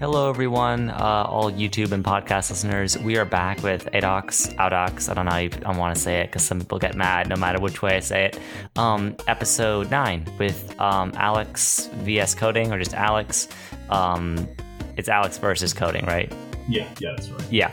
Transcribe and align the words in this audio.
Hello, 0.00 0.30
everyone, 0.30 0.88
uh, 0.88 1.26
all 1.28 1.52
YouTube 1.52 1.92
and 1.92 2.02
podcast 2.02 2.48
listeners. 2.48 2.96
We 2.96 3.18
are 3.18 3.26
back 3.26 3.62
with 3.62 3.84
ADOX, 3.92 4.56
AUDOX. 4.56 5.10
I 5.10 5.12
don't 5.12 5.26
know 5.26 5.30
how 5.30 5.36
you, 5.36 5.50
I 5.66 5.76
want 5.76 5.94
to 5.94 6.00
say 6.00 6.20
it 6.20 6.28
because 6.28 6.42
some 6.42 6.58
people 6.58 6.78
get 6.78 6.94
mad 6.94 7.28
no 7.28 7.36
matter 7.36 7.60
which 7.60 7.82
way 7.82 7.96
I 7.96 8.00
say 8.00 8.24
it. 8.24 8.38
Um, 8.76 9.14
episode 9.28 9.90
9 9.90 10.24
with 10.38 10.80
um, 10.80 11.12
Alex 11.16 11.90
VS 11.96 12.34
Coding 12.34 12.72
or 12.72 12.78
just 12.78 12.94
Alex. 12.94 13.48
Um, 13.90 14.48
it's 14.96 15.10
Alex 15.10 15.36
versus 15.36 15.74
Coding, 15.74 16.06
right? 16.06 16.32
Yeah, 16.66 16.88
yeah, 16.98 17.10
that's 17.14 17.28
right. 17.28 17.52
Yeah. 17.52 17.70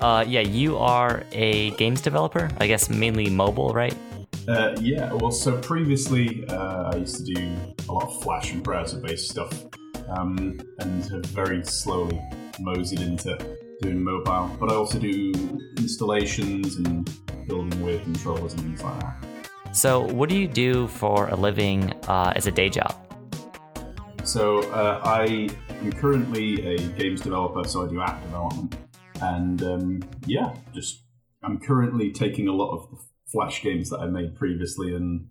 Uh, 0.00 0.24
yeah, 0.26 0.40
you 0.40 0.78
are 0.78 1.24
a 1.32 1.72
games 1.72 2.00
developer, 2.00 2.48
I 2.56 2.68
guess 2.68 2.88
mainly 2.88 3.28
mobile, 3.28 3.74
right? 3.74 3.94
Uh, 4.48 4.74
yeah, 4.80 5.12
well, 5.12 5.30
so 5.30 5.60
previously 5.60 6.42
uh, 6.48 6.92
I 6.94 6.96
used 6.96 7.18
to 7.18 7.34
do 7.34 7.54
a 7.86 7.92
lot 7.92 8.04
of 8.04 8.22
Flash 8.22 8.52
and 8.52 8.62
browser 8.62 8.98
based 8.98 9.28
stuff 9.28 9.52
um, 10.08 10.58
and 10.78 11.04
have 11.04 11.26
very 11.26 11.64
slowly 11.64 12.20
moseyed 12.60 13.00
into 13.00 13.36
doing 13.80 14.02
mobile. 14.02 14.50
But 14.58 14.70
I 14.70 14.74
also 14.74 14.98
do 14.98 15.32
installations 15.76 16.76
and 16.76 17.08
building 17.46 17.80
weird 17.82 18.02
controllers 18.02 18.52
and 18.54 18.62
things 18.62 18.82
like 18.82 19.00
that. 19.00 19.46
So, 19.72 20.00
what 20.00 20.28
do 20.28 20.36
you 20.36 20.48
do 20.48 20.86
for 20.86 21.28
a 21.28 21.36
living 21.36 21.92
uh, 22.08 22.32
as 22.34 22.46
a 22.46 22.50
day 22.50 22.70
job? 22.70 22.94
So, 24.24 24.60
uh, 24.72 25.00
I 25.04 25.50
am 25.80 25.92
currently 25.92 26.74
a 26.74 26.78
games 26.78 27.20
developer, 27.20 27.68
so 27.68 27.86
I 27.86 27.88
do 27.88 28.00
app 28.00 28.22
development. 28.22 28.74
And 29.20 29.62
um, 29.62 30.02
yeah, 30.26 30.54
just 30.74 31.02
I'm 31.42 31.58
currently 31.58 32.10
taking 32.10 32.48
a 32.48 32.52
lot 32.52 32.72
of 32.72 32.90
the 32.90 32.96
Flash 33.32 33.60
games 33.62 33.90
that 33.90 33.98
I 33.98 34.06
made 34.06 34.36
previously 34.36 34.94
and 34.94 35.26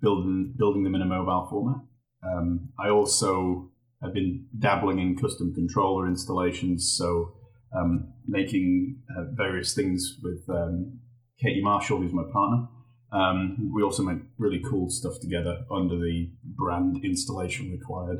building 0.00 0.54
building 0.56 0.84
them 0.84 0.94
in 0.94 1.02
a 1.02 1.06
mobile 1.06 1.46
format. 1.50 1.82
Um, 2.26 2.70
I 2.78 2.88
also 2.88 3.70
have 4.02 4.12
been 4.12 4.46
dabbling 4.58 4.98
in 4.98 5.16
custom 5.16 5.54
controller 5.54 6.06
installations, 6.06 6.94
so 6.96 7.32
um, 7.76 8.12
making 8.26 9.02
uh, 9.16 9.24
various 9.32 9.74
things 9.74 10.18
with 10.22 10.42
um, 10.48 11.00
Katie 11.40 11.62
Marshall, 11.62 11.98
who's 11.98 12.12
my 12.12 12.24
partner. 12.32 12.68
Um, 13.12 13.70
we 13.74 13.82
also 13.82 14.02
make 14.02 14.18
really 14.38 14.60
cool 14.68 14.90
stuff 14.90 15.14
together 15.20 15.64
under 15.70 15.96
the 15.96 16.30
brand 16.44 17.04
installation 17.04 17.70
required. 17.70 18.18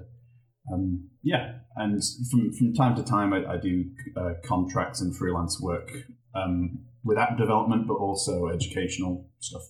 Um, 0.73 1.11
yeah, 1.23 1.59
and 1.77 2.03
from, 2.31 2.53
from 2.53 2.75
time 2.75 2.97
to 2.97 3.03
time, 3.03 3.33
I, 3.33 3.55
I 3.55 3.57
do 3.57 3.85
uh, 4.17 4.35
contracts 4.45 5.01
and 5.01 5.17
freelance 5.17 5.61
work 5.61 5.91
um, 6.35 6.85
with 7.05 7.19
app 7.19 7.37
development, 7.37 7.87
but 7.87 7.95
also 7.95 8.49
educational 8.49 9.29
stuff. 9.41 9.63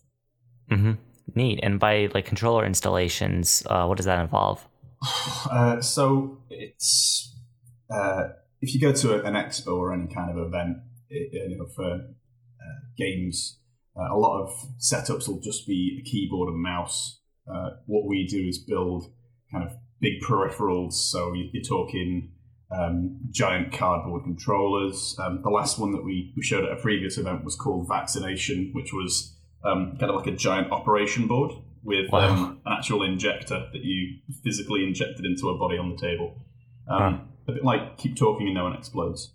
Mm-hmm. 0.70 0.92
Neat. 1.34 1.60
And 1.62 1.78
by 1.78 2.08
like 2.14 2.24
controller 2.24 2.64
installations, 2.64 3.62
uh, 3.68 3.86
what 3.86 3.96
does 3.96 4.06
that 4.06 4.20
involve? 4.20 4.66
Uh, 5.50 5.80
so 5.80 6.38
it's 6.50 7.36
uh, 7.90 8.28
if 8.60 8.74
you 8.74 8.80
go 8.80 8.92
to 8.92 9.22
an 9.24 9.34
expo 9.34 9.76
or 9.76 9.92
any 9.92 10.12
kind 10.12 10.30
of 10.30 10.46
event 10.46 10.78
it, 11.10 11.50
you 11.50 11.56
know, 11.56 11.66
for 11.66 11.94
uh, 11.94 12.78
games, 12.96 13.58
uh, 13.96 14.14
a 14.14 14.18
lot 14.18 14.42
of 14.42 14.50
setups 14.78 15.28
will 15.28 15.40
just 15.40 15.66
be 15.66 16.00
a 16.00 16.08
keyboard 16.08 16.48
and 16.48 16.62
mouse. 16.62 17.20
Uh, 17.50 17.70
what 17.86 18.06
we 18.06 18.26
do 18.26 18.48
is 18.48 18.58
build 18.58 19.12
kind 19.52 19.64
of 19.64 19.76
big 20.00 20.20
peripherals. 20.22 20.94
So 20.94 21.32
you're 21.34 21.62
talking 21.62 22.32
um, 22.70 23.20
giant 23.30 23.72
cardboard 23.72 24.24
controllers. 24.24 25.16
Um, 25.22 25.40
the 25.42 25.50
last 25.50 25.78
one 25.78 25.92
that 25.92 26.04
we, 26.04 26.32
we 26.36 26.42
showed 26.42 26.64
at 26.64 26.72
a 26.72 26.76
previous 26.76 27.18
event 27.18 27.44
was 27.44 27.54
called 27.54 27.88
Vaccination, 27.88 28.70
which 28.72 28.92
was 28.92 29.35
um, 29.64 29.96
kind 29.98 30.10
of 30.10 30.16
like 30.16 30.26
a 30.26 30.36
giant 30.36 30.70
operation 30.70 31.26
board 31.26 31.52
with 31.82 32.10
wow. 32.10 32.28
um, 32.28 32.60
an 32.66 32.72
actual 32.72 33.02
injector 33.02 33.68
that 33.72 33.84
you 33.84 34.18
physically 34.42 34.84
injected 34.84 35.24
into 35.24 35.48
a 35.48 35.56
body 35.56 35.78
on 35.78 35.90
the 35.90 35.96
table. 35.96 36.34
Um, 36.88 37.00
huh. 37.00 37.18
A 37.48 37.52
bit 37.52 37.64
like 37.64 37.96
keep 37.96 38.16
talking 38.16 38.46
and 38.46 38.54
no 38.54 38.64
one 38.64 38.74
explodes. 38.74 39.32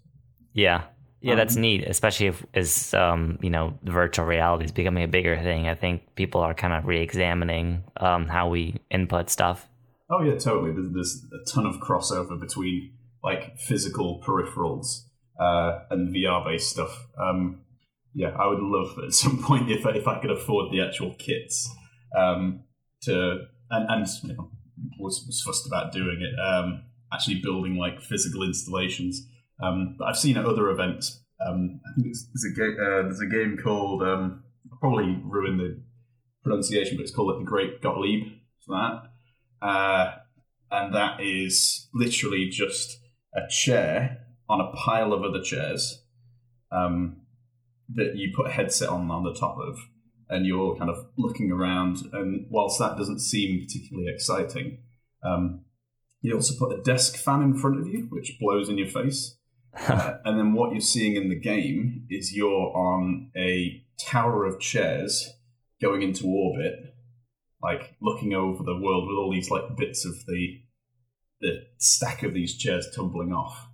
Yeah. 0.54 0.84
Yeah, 1.24 1.36
that's 1.36 1.56
um, 1.56 1.62
neat, 1.62 1.84
especially 1.88 2.28
if 2.28 2.44
as 2.56 2.96
um, 2.96 3.38
you 3.44 3.52
know 3.52 3.78
virtual 3.84 4.26
reality 4.26 4.66
is 4.66 4.72
becoming 4.72 5.04
a 5.04 5.08
bigger 5.08 5.38
thing. 5.38 5.68
I 5.68 5.76
think 5.76 6.16
people 6.16 6.42
are 6.42 6.56
kind 6.56 6.74
of 6.74 6.88
re-examining 6.88 7.84
um, 7.98 8.28
how 8.28 8.50
we 8.50 8.82
input 8.90 9.30
stuff. 9.30 9.70
Oh 10.10 10.24
yeah, 10.24 10.36
totally. 10.38 10.72
There's, 10.72 10.92
there's, 10.92 11.26
a 11.32 11.50
ton 11.50 11.68
of 11.68 11.76
crossover 11.76 12.40
between 12.40 12.94
like 13.24 13.56
physical 13.58 14.20
peripherals 14.26 15.04
uh, 15.40 15.82
and 15.92 16.14
VR-based 16.14 16.68
stuff. 16.68 17.08
Um, 17.20 17.62
yeah, 18.14 18.30
I 18.30 18.48
would 18.48 18.60
love 18.60 18.98
at 19.06 19.14
some 19.14 19.42
point 19.44 19.72
if 19.72 19.86
if 19.86 20.08
I 20.08 20.20
could 20.20 20.32
afford 20.32 20.72
the 20.72 20.82
actual 20.82 21.16
kits 21.16 21.70
um, 22.18 22.64
to 23.04 23.46
and, 23.70 23.90
and 23.90 24.08
you 24.24 24.36
know, 24.36 24.52
was, 25.00 25.24
was 25.26 25.42
fussed 25.42 25.66
about 25.66 25.92
doing 25.92 26.22
it. 26.22 26.40
Um, 26.40 26.84
actually, 27.14 27.42
building 27.42 27.76
like 27.76 28.02
physical 28.02 28.44
installations. 28.44 29.28
Um, 29.64 29.96
but 29.98 30.06
I've 30.06 30.18
seen 30.18 30.38
at 30.38 30.46
other 30.46 30.70
events. 30.70 31.22
Um, 31.46 31.80
I 31.86 31.94
think 31.96 32.08
there's 32.08 32.46
a 32.52 32.60
game. 32.60 32.78
Uh, 32.80 33.02
there's 33.04 33.22
a 33.22 33.28
game 33.28 33.58
called. 33.62 34.04
Um, 34.04 34.44
I'll 34.72 34.80
probably 34.80 35.22
ruin 35.24 35.58
the 35.58 35.82
pronunciation, 36.44 36.98
but 36.98 37.04
it's 37.04 37.14
called 37.14 37.30
like 37.34 37.40
the 37.40 37.50
Great 37.50 37.82
Gottlieb 37.82 38.28
for 38.66 38.76
that. 38.76 39.66
Uh, 39.66 40.16
and 40.72 40.96
that 40.96 41.22
is 41.22 41.90
literally 41.94 42.50
just 42.50 42.98
a 43.36 43.42
chair 43.50 44.20
on 44.50 44.62
a 44.62 44.72
pile 44.72 45.14
of 45.14 45.24
other 45.24 45.42
chairs. 45.42 46.04
Um, 46.72 47.21
that 47.96 48.16
you 48.16 48.32
put 48.36 48.48
a 48.48 48.52
headset 48.52 48.90
on 48.90 49.10
on 49.12 49.24
the 49.24 49.34
top 49.34 49.58
of, 49.58 49.78
and 50.30 50.46
you're 50.46 50.76
kind 50.76 50.90
of 50.90 51.08
looking 51.18 51.52
around. 51.52 51.98
And 52.14 52.48
whilst 52.50 52.80
that 52.80 52.98
doesn't 52.98 53.20
seem 53.20 53.60
particularly 53.60 54.12
exciting, 54.12 54.80
um, 55.24 55.66
you 56.22 56.36
also 56.36 56.54
put 56.58 56.78
a 56.78 56.82
desk 56.82 57.18
fan 57.18 57.42
in 57.42 57.54
front 57.56 57.80
of 57.80 57.88
you, 57.88 58.08
which 58.10 58.38
blows 58.40 58.70
in 58.70 58.78
your 58.78 58.88
face. 58.88 59.38
uh, 59.88 60.18
and 60.26 60.38
then 60.38 60.54
what 60.54 60.72
you're 60.72 60.82
seeing 60.82 61.16
in 61.16 61.30
the 61.30 61.40
game 61.40 62.06
is 62.10 62.36
you're 62.36 62.76
on 62.76 63.32
a 63.38 63.84
tower 63.98 64.46
of 64.46 64.60
chairs 64.60 65.32
going 65.82 66.02
into 66.02 66.28
orbit, 66.28 66.94
like 67.62 67.96
looking 68.02 68.34
over 68.34 68.64
the 68.64 68.78
world 68.78 69.08
with 69.08 69.18
all 69.18 69.32
these 69.32 69.50
like 69.50 69.76
bits 69.78 70.06
of 70.06 70.26
the 70.26 70.62
the 71.40 71.64
stack 71.78 72.22
of 72.22 72.36
these 72.36 72.56
chairs 72.56 72.88
tumbling 72.96 73.34
off. 73.34 73.68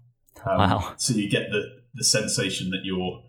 Um, 0.46 0.58
wow! 0.58 0.94
So 0.98 1.14
you 1.14 1.30
get 1.30 1.50
the 1.50 1.82
the 1.96 2.04
sensation 2.04 2.70
that 2.70 2.82
you're 2.84 3.24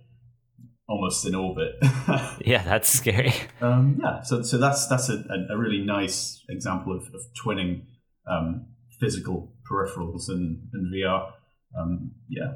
almost 0.88 1.26
in 1.26 1.34
orbit. 1.34 1.72
yeah, 2.44 2.62
that's 2.65 2.88
scary. 2.88 3.34
Um, 3.60 4.00
yeah, 4.03 4.22
so 4.22 4.43
so 4.43 4.59
that's 4.59 4.87
that's 4.88 5.09
a, 5.09 5.22
a 5.50 5.56
really 5.56 5.84
nice 5.84 6.43
example 6.49 6.97
of, 6.97 7.03
of 7.15 7.22
twinning 7.44 7.82
um, 8.28 8.66
physical 8.99 9.53
peripherals 9.71 10.28
and, 10.28 10.69
and 10.72 10.93
VR. 10.94 11.32
Um, 11.78 12.12
yeah, 12.28 12.54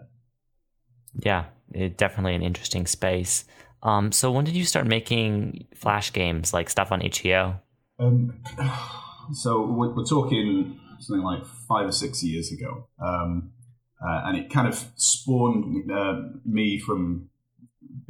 yeah, 1.15 1.45
it, 1.73 1.97
definitely 1.97 2.35
an 2.35 2.43
interesting 2.43 2.87
space. 2.87 3.45
Um, 3.83 4.13
so 4.13 4.31
when 4.31 4.45
did 4.45 4.55
you 4.55 4.65
start 4.65 4.87
making 4.87 5.67
Flash 5.75 6.13
games 6.13 6.53
like 6.53 6.71
stuff 6.71 6.93
on 6.93 7.03
itch.io? 7.03 7.61
Um, 7.99 8.43
so 9.33 9.67
we're, 9.67 9.95
we're, 9.95 10.05
talking 10.05 10.79
something 11.01 11.25
like 11.25 11.45
five 11.69 11.87
or 11.87 11.93
six 11.93 12.23
years 12.23 12.53
ago. 12.53 12.89
Um, 13.05 13.53
uh, 14.01 14.23
and 14.27 14.37
it 14.37 14.51
kind 14.51 14.69
of 14.69 14.85
spawned 14.97 15.91
uh, 15.91 16.15
me 16.45 16.79
from 16.79 17.29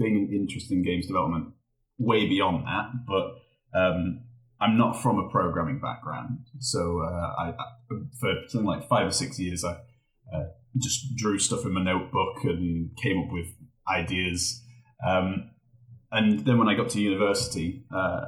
being 0.03 0.33
interested 0.33 0.75
in 0.75 0.83
games 0.83 1.07
development 1.07 1.55
way 1.99 2.27
beyond 2.29 2.67
that, 2.67 2.91
but 3.07 3.79
um, 3.79 4.21
I'm 4.61 4.77
not 4.79 5.03
from 5.03 5.19
a 5.19 5.29
programming 5.29 5.81
background. 5.81 6.47
So 6.59 7.01
uh, 7.01 7.35
I, 7.39 7.55
for 8.21 8.35
something 8.49 8.67
like 8.67 8.89
five 8.89 9.07
or 9.07 9.11
six 9.11 9.39
years, 9.39 9.65
I 9.65 9.79
uh, 10.33 10.45
just 10.79 11.17
drew 11.17 11.39
stuff 11.39 11.65
in 11.65 11.73
my 11.73 11.83
notebook 11.83 12.45
and 12.45 12.97
came 12.97 13.19
up 13.19 13.33
with 13.33 13.49
ideas. 13.89 14.63
Um, 15.07 15.51
and 16.11 16.45
then 16.45 16.59
when 16.59 16.69
I 16.69 16.75
got 16.75 16.91
to 16.91 17.01
university, 17.01 17.85
uh, 17.95 18.27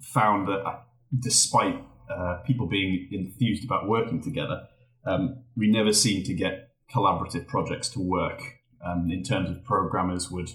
found 0.00 0.48
that 0.48 0.66
I, 0.66 0.80
despite 1.18 1.82
uh, 2.10 2.36
people 2.46 2.66
being 2.66 3.08
enthused 3.10 3.64
about 3.64 3.88
working 3.88 4.22
together, 4.22 4.68
um, 5.06 5.42
we 5.56 5.70
never 5.70 5.92
seemed 5.92 6.26
to 6.26 6.34
get 6.34 6.70
collaborative 6.94 7.46
projects 7.46 7.88
to 7.90 8.00
work. 8.00 8.40
Um, 8.84 9.10
in 9.10 9.24
terms 9.24 9.50
of 9.50 9.64
programmers 9.64 10.30
would 10.30 10.50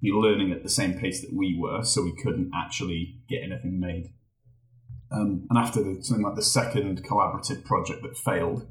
be 0.00 0.10
learning 0.12 0.52
at 0.52 0.62
the 0.62 0.68
same 0.68 0.98
pace 0.98 1.20
that 1.20 1.32
we 1.32 1.56
were, 1.58 1.82
so 1.82 2.02
we 2.02 2.14
couldn't 2.22 2.50
actually 2.54 3.20
get 3.28 3.42
anything 3.42 3.80
made. 3.80 4.12
Um, 5.10 5.46
and 5.50 5.58
after 5.58 5.82
the, 5.82 6.02
something 6.02 6.24
like 6.24 6.36
the 6.36 6.42
second 6.42 7.02
collaborative 7.04 7.64
project 7.64 8.02
that 8.02 8.16
failed, 8.16 8.66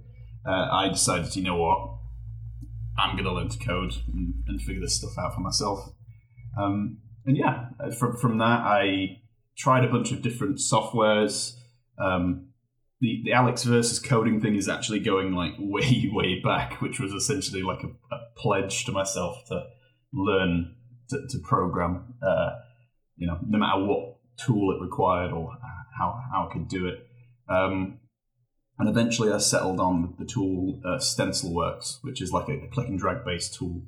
uh, 0.48 0.68
I 0.72 0.90
decided, 0.90 1.36
you 1.36 1.44
know 1.44 1.58
what, 1.58 1.98
I'm 2.98 3.16
going 3.16 3.26
to 3.26 3.34
learn 3.34 3.50
to 3.50 3.60
code 3.60 3.94
and, 4.14 4.34
and, 4.48 4.62
figure 4.62 4.82
this 4.82 4.98
stuff 4.98 5.18
out 5.20 5.36
for 5.36 5.42
myself. 5.42 5.92
Um, 6.58 7.00
and 7.26 7.38
yeah, 7.38 7.70
uh, 7.80 7.92
from, 7.92 8.16
from 8.18 8.38
that, 8.40 8.62
I 8.62 9.22
tried 9.58 9.84
a 9.84 9.90
bunch 9.90 10.12
of 10.12 10.22
different 10.22 10.58
softwares. 10.58 11.54
Um, 12.00 12.48
the, 13.02 13.22
the 13.26 13.34
Alex 13.34 13.64
versus 13.64 14.00
coding 14.00 14.42
thing 14.42 14.56
is 14.56 14.68
actually 14.70 15.00
going 15.00 15.34
like 15.34 15.54
way, 15.60 16.10
way 16.12 16.40
back, 16.44 16.82
which 16.82 17.00
was 17.00 17.12
essentially 17.12 17.62
like 17.62 17.84
a, 17.84 18.16
a 18.16 18.20
pledge 18.36 18.86
to 18.86 18.92
myself 18.92 19.44
to 19.48 19.66
learn 20.14 20.76
to, 21.10 21.28
to 21.30 21.40
program, 21.40 22.16
uh, 22.22 22.52
you 23.16 23.28
know, 23.28 23.38
no 23.48 23.58
matter 23.58 23.84
what 23.84 24.18
tool 24.38 24.72
it 24.76 24.82
required 24.82 25.32
or 25.32 25.58
how, 25.98 26.22
how 26.32 26.48
I 26.50 26.54
could 26.54 26.68
do 26.68 26.88
it. 26.88 27.08
Um, 27.50 28.00
and 28.80 28.88
eventually 28.88 29.32
I 29.32 29.40
settled 29.40 29.80
on 29.80 30.14
the 30.20 30.26
tool 30.26 30.80
uh, 30.86 30.98
StencylWorks, 31.00 32.04
which 32.04 32.22
is 32.22 32.32
like 32.32 32.48
a, 32.48 32.66
a 32.66 32.68
click 32.68 32.88
and 32.88 33.00
drag 33.00 33.26
based 33.26 33.56
tool, 33.56 33.82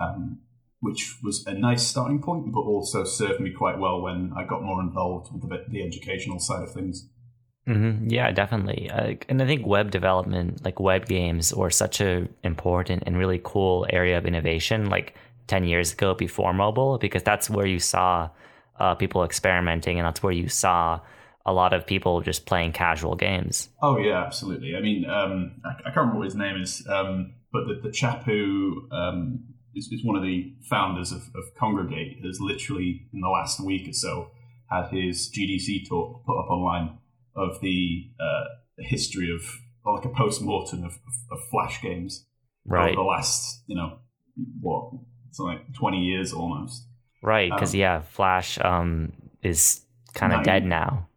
um, 0.00 0.40
which 0.80 1.18
was 1.22 1.46
a 1.46 1.54
nice 1.54 1.86
starting 1.86 2.20
point, 2.20 2.52
but 2.52 2.60
also 2.60 3.04
served 3.04 3.40
me 3.40 3.50
quite 3.50 3.78
well 3.78 4.02
when 4.02 4.32
I 4.36 4.44
got 4.44 4.62
more 4.62 4.80
involved 4.80 5.32
with 5.32 5.42
the, 5.48 5.64
the 5.68 5.82
educational 5.82 6.38
side 6.38 6.62
of 6.62 6.72
things. 6.72 7.08
Mm-hmm. 7.66 8.10
Yeah, 8.10 8.30
definitely. 8.32 8.90
Uh, 8.90 9.14
and 9.30 9.40
I 9.40 9.46
think 9.46 9.66
web 9.66 9.90
development, 9.90 10.62
like 10.62 10.78
web 10.78 11.06
games, 11.06 11.54
were 11.54 11.70
such 11.70 12.02
a 12.02 12.28
important 12.42 13.04
and 13.06 13.16
really 13.16 13.40
cool 13.42 13.86
area 13.88 14.18
of 14.18 14.26
innovation. 14.26 14.90
Like 14.90 15.14
ten 15.46 15.64
years 15.64 15.92
ago, 15.92 16.14
before 16.14 16.52
mobile, 16.52 16.98
because 16.98 17.22
that's 17.22 17.50
where 17.50 17.66
you 17.66 17.78
saw 17.78 18.30
uh, 18.78 18.94
people 18.94 19.24
experimenting, 19.24 19.98
and 19.98 20.06
that's 20.06 20.22
where 20.22 20.32
you 20.32 20.48
saw 20.48 21.00
a 21.46 21.52
lot 21.52 21.72
of 21.72 21.86
people 21.86 22.20
just 22.22 22.46
playing 22.46 22.72
casual 22.72 23.14
games. 23.14 23.68
Oh 23.82 23.98
yeah, 23.98 24.24
absolutely. 24.24 24.74
I 24.76 24.80
mean, 24.80 25.04
um, 25.04 25.60
I, 25.64 25.70
I, 25.80 25.82
can't 25.84 25.96
remember 25.96 26.18
what 26.18 26.24
his 26.24 26.34
name 26.34 26.56
is, 26.56 26.86
um, 26.88 27.34
but 27.52 27.66
the, 27.66 27.80
the, 27.88 27.92
chap 27.92 28.24
who 28.24 28.88
um, 28.90 29.44
is, 29.74 29.88
is, 29.92 30.04
one 30.04 30.16
of 30.16 30.22
the 30.22 30.54
founders 30.68 31.12
of, 31.12 31.22
of, 31.34 31.44
Kongregate 31.60 32.24
has 32.24 32.40
literally 32.40 33.08
in 33.12 33.20
the 33.20 33.28
last 33.28 33.60
week 33.60 33.88
or 33.88 33.92
so 33.92 34.30
had 34.70 34.88
his 34.88 35.30
GDC 35.30 35.86
talk 35.88 36.24
put 36.24 36.38
up 36.38 36.50
online 36.50 36.98
of 37.36 37.60
the, 37.60 38.10
uh, 38.18 38.44
the 38.78 38.84
history 38.84 39.30
of 39.34 39.42
like 39.84 40.04
a 40.04 40.08
post 40.08 40.40
mortem 40.40 40.82
of, 40.82 40.92
of, 40.92 41.14
of, 41.30 41.38
Flash 41.50 41.82
games 41.82 42.26
right. 42.64 42.86
over 42.86 42.96
the 42.96 43.02
last 43.02 43.62
you 43.66 43.76
know 43.76 43.98
what 44.60 44.92
something 45.34 45.56
like 45.56 45.74
twenty 45.74 46.00
years 46.00 46.32
almost. 46.32 46.86
Right, 47.22 47.50
because 47.50 47.74
um, 47.74 47.80
yeah, 47.80 48.02
Flash 48.02 48.58
um, 48.60 49.12
is 49.42 49.80
kind 50.14 50.32
of 50.32 50.44
dead 50.44 50.64
now. 50.64 51.08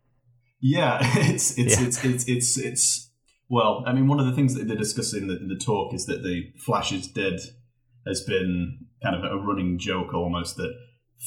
Yeah, 0.61 0.99
it's 1.03 1.57
it's, 1.57 1.79
yeah. 1.79 1.87
it's 1.87 2.03
it's 2.03 2.27
it's 2.27 2.57
it's 2.57 3.11
well, 3.49 3.83
I 3.85 3.93
mean, 3.93 4.07
one 4.07 4.19
of 4.19 4.25
the 4.25 4.33
things 4.33 4.55
that 4.55 4.67
they 4.67 4.75
discuss 4.75 5.13
in 5.13 5.27
the, 5.27 5.37
in 5.37 5.47
the 5.47 5.55
talk 5.55 5.93
is 5.93 6.05
that 6.07 6.23
the 6.23 6.51
Flash 6.57 6.91
is 6.91 7.07
dead 7.07 7.39
has 8.05 8.21
been 8.21 8.87
kind 9.01 9.15
of 9.15 9.23
a 9.23 9.37
running 9.37 9.77
joke 9.77 10.13
almost 10.13 10.57
that 10.57 10.73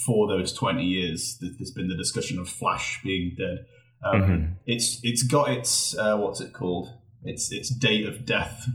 for 0.07 0.29
those 0.29 0.53
20 0.53 0.85
years 0.85 1.39
there's 1.41 1.73
been 1.73 1.89
the 1.89 1.97
discussion 1.97 2.39
of 2.39 2.49
Flash 2.49 3.01
being 3.03 3.35
dead. 3.37 3.67
Um, 4.05 4.23
mm-hmm. 4.23 4.53
It's 4.67 4.99
it's 5.03 5.23
got 5.23 5.51
its 5.51 5.97
uh, 5.97 6.17
what's 6.17 6.41
it 6.41 6.53
called? 6.53 6.89
Its 7.23 7.53
its 7.53 7.69
date 7.69 8.07
of 8.07 8.25
death 8.25 8.67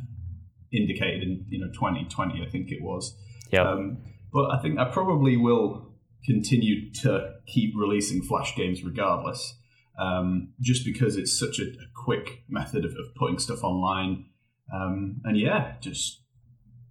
indicated 0.72 1.24
in 1.24 1.46
you 1.50 1.60
know 1.60 1.72
2020, 1.72 2.46
I 2.46 2.50
think 2.50 2.72
it 2.72 2.82
was. 2.82 3.16
Yeah. 3.56 3.70
Um, 3.70 3.98
but 4.34 4.52
I 4.52 4.62
think 4.62 4.80
I 4.80 4.86
probably 4.86 5.38
will 5.38 5.94
continue 6.26 6.92
to 7.02 7.36
keep 7.48 7.74
releasing 7.76 8.22
Flash 8.22 8.56
games 8.56 8.84
regardless 8.84 9.56
um, 9.98 10.54
just 10.60 10.84
because 10.86 11.16
it's 11.16 11.38
such 11.38 11.60
a, 11.60 11.64
a 11.64 11.88
quick 11.96 12.44
method 12.50 12.86
of, 12.86 12.92
of, 12.92 13.16
putting 13.16 13.40
stuff 13.40 13.64
online. 13.64 14.26
Um, 14.74 15.22
and 15.24 15.40
yeah, 15.40 15.76
just 15.80 16.22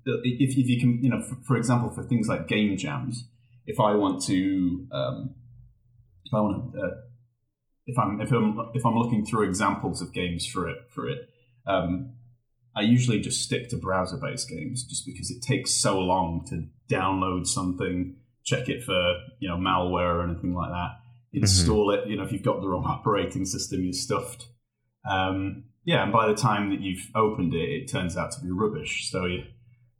if, 0.06 0.56
if 0.56 0.68
you 0.68 0.80
can, 0.80 1.02
you 1.02 1.10
know, 1.10 1.20
for, 1.20 1.36
for, 1.46 1.56
example, 1.56 1.90
for 1.90 2.02
things 2.02 2.28
like 2.28 2.48
game 2.48 2.76
jams, 2.76 3.28
if 3.66 3.80
I 3.80 3.94
want 3.94 4.22
to, 4.24 4.86
um, 4.92 5.34
if 6.24 6.32
I 6.32 6.40
want 6.40 6.72
to, 6.72 6.80
uh, 6.80 6.90
if 7.86 7.98
I'm 7.98 8.20
if 8.20 8.32
I'm 8.32 8.58
if 8.74 8.86
I'm 8.86 8.96
looking 8.96 9.26
through 9.26 9.46
examples 9.46 10.00
of 10.00 10.14
games 10.14 10.46
for 10.46 10.68
it 10.68 10.78
for 10.88 11.08
it, 11.08 11.18
um, 11.66 12.13
I 12.76 12.82
usually 12.82 13.20
just 13.20 13.42
stick 13.42 13.68
to 13.70 13.76
browser-based 13.76 14.48
games 14.48 14.84
just 14.84 15.06
because 15.06 15.30
it 15.30 15.42
takes 15.42 15.70
so 15.70 15.98
long 16.00 16.44
to 16.48 16.66
download 16.92 17.46
something, 17.46 18.16
check 18.44 18.68
it 18.68 18.82
for 18.82 19.14
you 19.38 19.48
know 19.48 19.56
malware 19.56 20.14
or 20.14 20.24
anything 20.24 20.54
like 20.54 20.70
that 20.70 20.96
install 21.34 21.88
mm-hmm. 21.88 22.06
it. 22.06 22.10
You 22.10 22.16
know, 22.16 22.24
if 22.24 22.32
you've 22.32 22.42
got 22.42 22.60
the 22.60 22.68
wrong 22.68 22.84
operating 22.84 23.44
system, 23.44 23.82
you're 23.82 23.92
stuffed. 23.92 24.48
Um, 25.08 25.64
yeah, 25.84 26.02
and 26.02 26.12
by 26.12 26.26
the 26.26 26.34
time 26.34 26.70
that 26.70 26.80
you've 26.80 27.10
opened 27.14 27.54
it, 27.54 27.68
it 27.68 27.90
turns 27.90 28.16
out 28.16 28.32
to 28.32 28.40
be 28.40 28.50
rubbish. 28.50 29.10
So 29.10 29.26
you, 29.26 29.44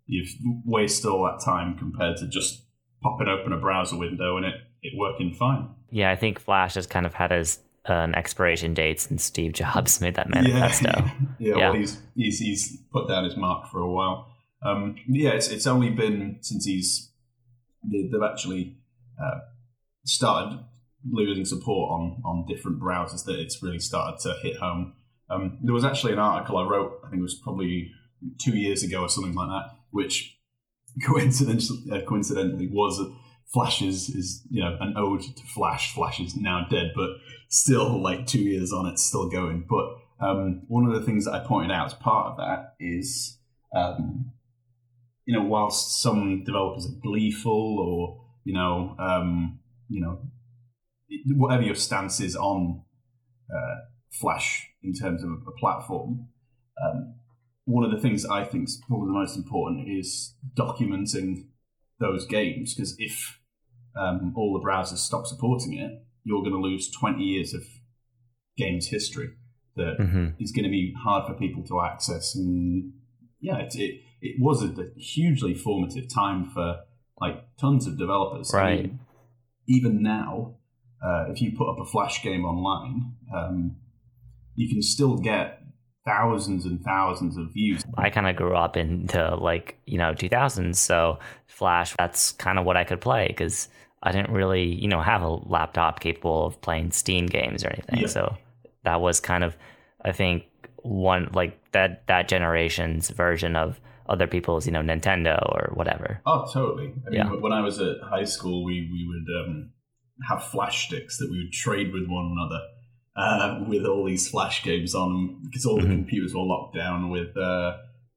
you've 0.07 0.31
wasted 0.65 1.11
all 1.11 1.25
that 1.25 1.45
time 1.45 1.77
compared 1.77 2.17
to 2.19 2.29
just 2.29 2.63
popping 3.03 3.29
open 3.29 3.53
a 3.53 3.59
browser 3.59 3.99
window 3.99 4.37
and 4.37 4.47
it, 4.47 4.55
it 4.83 4.93
working 4.97 5.35
fine. 5.35 5.69
Yeah, 5.91 6.11
I 6.11 6.17
think 6.17 6.39
Flash 6.39 6.75
has 6.75 6.87
kind 6.87 7.05
of 7.05 7.15
had 7.15 7.31
his 7.31 7.59
an 7.87 8.15
expiration 8.15 8.75
date 8.75 9.01
since 9.01 9.25
Steve 9.25 9.53
Jobs 9.53 10.01
made 10.01 10.15
that 10.15 10.29
manifesto. 10.29 10.91
Yeah, 10.91 11.11
yeah, 11.39 11.57
yeah. 11.57 11.71
well, 11.71 11.73
he's, 11.75 12.01
he's, 12.17 12.39
he's 12.39 12.79
put 12.93 13.09
down 13.09 13.25
his 13.25 13.37
mark 13.37 13.71
for 13.71 13.81
a 13.81 13.91
while. 13.91 14.35
Um, 14.65 14.97
yeah, 15.07 15.31
it's, 15.31 15.49
it's 15.49 15.67
only 15.67 15.91
been 15.91 16.39
since 16.41 16.65
he's 16.65 17.11
they've 17.85 18.23
actually 18.23 18.79
uh, 19.23 19.41
started 20.05 20.59
losing 21.11 21.45
support 21.45 21.91
on 21.93 22.23
on 22.25 22.47
different 22.47 22.81
browsers 22.81 23.25
that 23.27 23.39
it's 23.39 23.63
really 23.63 23.79
started 23.79 24.19
to 24.21 24.35
hit 24.43 24.57
home. 24.57 24.95
Um, 25.29 25.59
there 25.63 25.75
was 25.75 25.85
actually 25.85 26.13
an 26.15 26.19
article 26.19 26.57
I 26.57 26.65
wrote, 26.67 27.01
I 27.05 27.11
think 27.11 27.21
it 27.21 27.23
was 27.23 27.35
probably 27.35 27.91
two 28.41 28.57
years 28.57 28.83
ago 28.83 29.03
or 29.03 29.09
something 29.09 29.35
like 29.35 29.49
that, 29.49 29.77
which 29.91 30.39
coincidentally, 31.05 31.91
uh, 31.91 32.03
coincidentally 32.07 32.69
was 32.69 33.01
Flash 33.53 33.83
is, 33.83 34.43
you 34.51 34.63
know 34.63 34.77
an 34.81 34.95
ode 34.97 35.23
to 35.23 35.43
Flash. 35.55 35.95
Flash 35.95 36.21
is 36.21 36.37
now 36.37 36.67
dead, 36.71 36.93
but 36.95 37.11
still 37.49 38.03
like 38.03 38.27
two 38.27 38.41
years 38.41 38.73
on, 38.73 38.87
it's 38.87 39.05
still 39.05 39.29
going. 39.29 39.65
But 39.69 40.27
um, 40.27 40.63
one 40.69 40.87
of 40.87 40.95
the 40.95 41.03
things 41.07 41.25
that 41.25 41.35
I 41.35 41.41
pointed 41.41 41.71
out 41.71 41.87
as 41.87 41.95
part 41.95 42.33
of 42.33 42.37
that 42.39 42.75
is, 42.81 43.39
um, 43.75 44.33
you 45.25 45.37
know, 45.37 45.45
whilst 45.45 46.01
some 46.01 46.45
developers 46.45 46.87
are 46.87 47.01
gleeful 47.03 47.79
or 47.79 48.25
you 48.45 48.53
know, 48.53 48.95
um, 48.99 49.59
you 49.89 50.01
know, 50.01 50.19
whatever 51.37 51.63
your 51.63 51.75
stance 51.75 52.21
is 52.21 52.37
on 52.37 52.83
uh, 53.55 53.77
Flash 54.13 54.69
in 54.83 54.93
terms 54.93 55.23
of 55.23 55.31
a 55.31 55.53
platform, 55.59 56.29
um, 56.83 57.15
one 57.65 57.85
of 57.85 57.91
the 57.91 57.99
things 57.99 58.27
I 58.27 58.45
think 58.45 58.69
is 58.69 58.81
probably 58.87 59.09
the 59.09 59.19
most 59.19 59.37
important 59.37 59.89
is 59.89 60.35
documenting 60.57 61.47
those 62.01 62.27
games 62.27 62.75
because 62.75 62.95
if 62.99 63.39
um, 63.97 64.33
all 64.37 64.59
the 64.59 64.67
browsers 64.67 64.99
stop 64.99 65.27
supporting 65.27 65.75
it, 65.79 65.91
you're 66.25 66.41
going 66.41 66.53
to 66.53 66.59
lose 66.59 66.91
20 66.91 67.23
years 67.23 67.55
of 67.55 67.63
games 68.57 68.89
history 68.89 69.31
that 69.77 69.97
mm-hmm. 69.99 70.29
is 70.39 70.53
going 70.53 70.65
to 70.65 70.71
be 70.71 70.95
hard 71.03 71.27
for 71.27 71.35
people 71.35 71.63
to 71.65 71.81
access. 71.81 72.35
And 72.35 72.93
yeah, 73.41 73.59
it, 73.59 73.75
it, 73.75 74.01
it 74.21 74.37
was 74.39 74.63
a, 74.63 74.73
hugely 74.97 75.55
formative 75.55 76.13
time 76.13 76.51
for 76.51 76.81
like 77.21 77.45
tons 77.61 77.87
of 77.87 77.99
developers. 77.99 78.51
Right. 78.53 78.79
I 78.79 78.83
mean, 78.83 79.01
even 79.69 80.03
now, 80.03 80.57
uh, 81.05 81.27
if 81.29 81.41
you 81.41 81.53
put 81.57 81.69
up 81.69 81.79
a 81.81 81.85
flash 81.85 82.23
game 82.23 82.45
online, 82.45 83.15
um, 83.35 83.77
you 84.55 84.69
can 84.69 84.83
still 84.83 85.17
get 85.17 85.64
thousands 86.07 86.65
and 86.65 86.83
thousands 86.83 87.37
of 87.37 87.53
views. 87.53 87.83
I 87.97 88.11
kind 88.11 88.27
of 88.27 88.37
grew 88.37 88.57
up 88.57 88.77
into 88.77 89.37
like 89.37 89.79
you 89.87 89.99
know 89.99 90.13
2000s, 90.13 90.77
so 90.77 91.19
Flash 91.47 91.95
that's 91.99 92.33
kind 92.33 92.59
of 92.59 92.65
what 92.65 92.77
I 92.77 92.85
could 92.85 93.01
play 93.01 93.29
because 93.29 93.69
I 94.03 94.13
didn't 94.13 94.33
really 94.33 94.65
you 94.65 94.89
know 94.89 95.01
have 95.01 95.23
a 95.23 95.29
laptop 95.29 96.01
capable 96.01 96.47
of 96.47 96.61
playing 96.61 96.91
Steam 96.91 97.27
games 97.27 97.65
or 97.65 97.69
anything. 97.69 98.01
Yeah. 98.01 98.07
So 98.07 98.37
that 98.85 99.01
was 99.01 99.21
kind 99.21 99.45
of 99.45 99.57
I 100.05 100.13
think 100.13 100.45
one 100.83 101.31
like 101.33 101.59
that 101.73 102.07
that 102.07 102.29
generation's 102.29 103.11
version 103.11 103.57
of 103.57 103.81
other 104.07 104.27
people's 104.27 104.67
you 104.67 104.73
know 104.73 104.83
Nintendo 104.83 105.41
or 105.51 105.73
whatever. 105.75 106.21
Oh, 106.27 106.47
totally. 106.53 106.93
I 107.07 107.11
mean, 107.11 107.21
yeah. 107.21 107.31
when 107.31 107.53
I 107.53 107.63
was 107.63 107.81
at 107.81 107.97
high 108.03 108.25
school, 108.25 108.65
we 108.65 108.89
we 108.93 109.07
would 109.07 109.45
um, 109.45 109.71
have 110.29 110.45
flash 110.45 110.87
sticks 110.87 111.19
that 111.19 111.31
we 111.31 111.39
would 111.39 111.53
trade 111.53 111.93
with 111.93 112.07
one 112.07 112.37
another 112.37 112.61
uh, 113.17 113.65
with 113.69 113.85
all 113.85 114.05
these 114.05 114.29
flash 114.29 114.63
games 114.63 114.95
on 114.95 115.41
because 115.45 115.65
all 115.65 115.77
the 115.77 115.83
mm-hmm. 115.83 115.93
computers 115.93 116.35
were 116.35 116.43
locked 116.43 116.75
down 116.75 117.11
with 117.11 117.37
uh, 117.37 117.77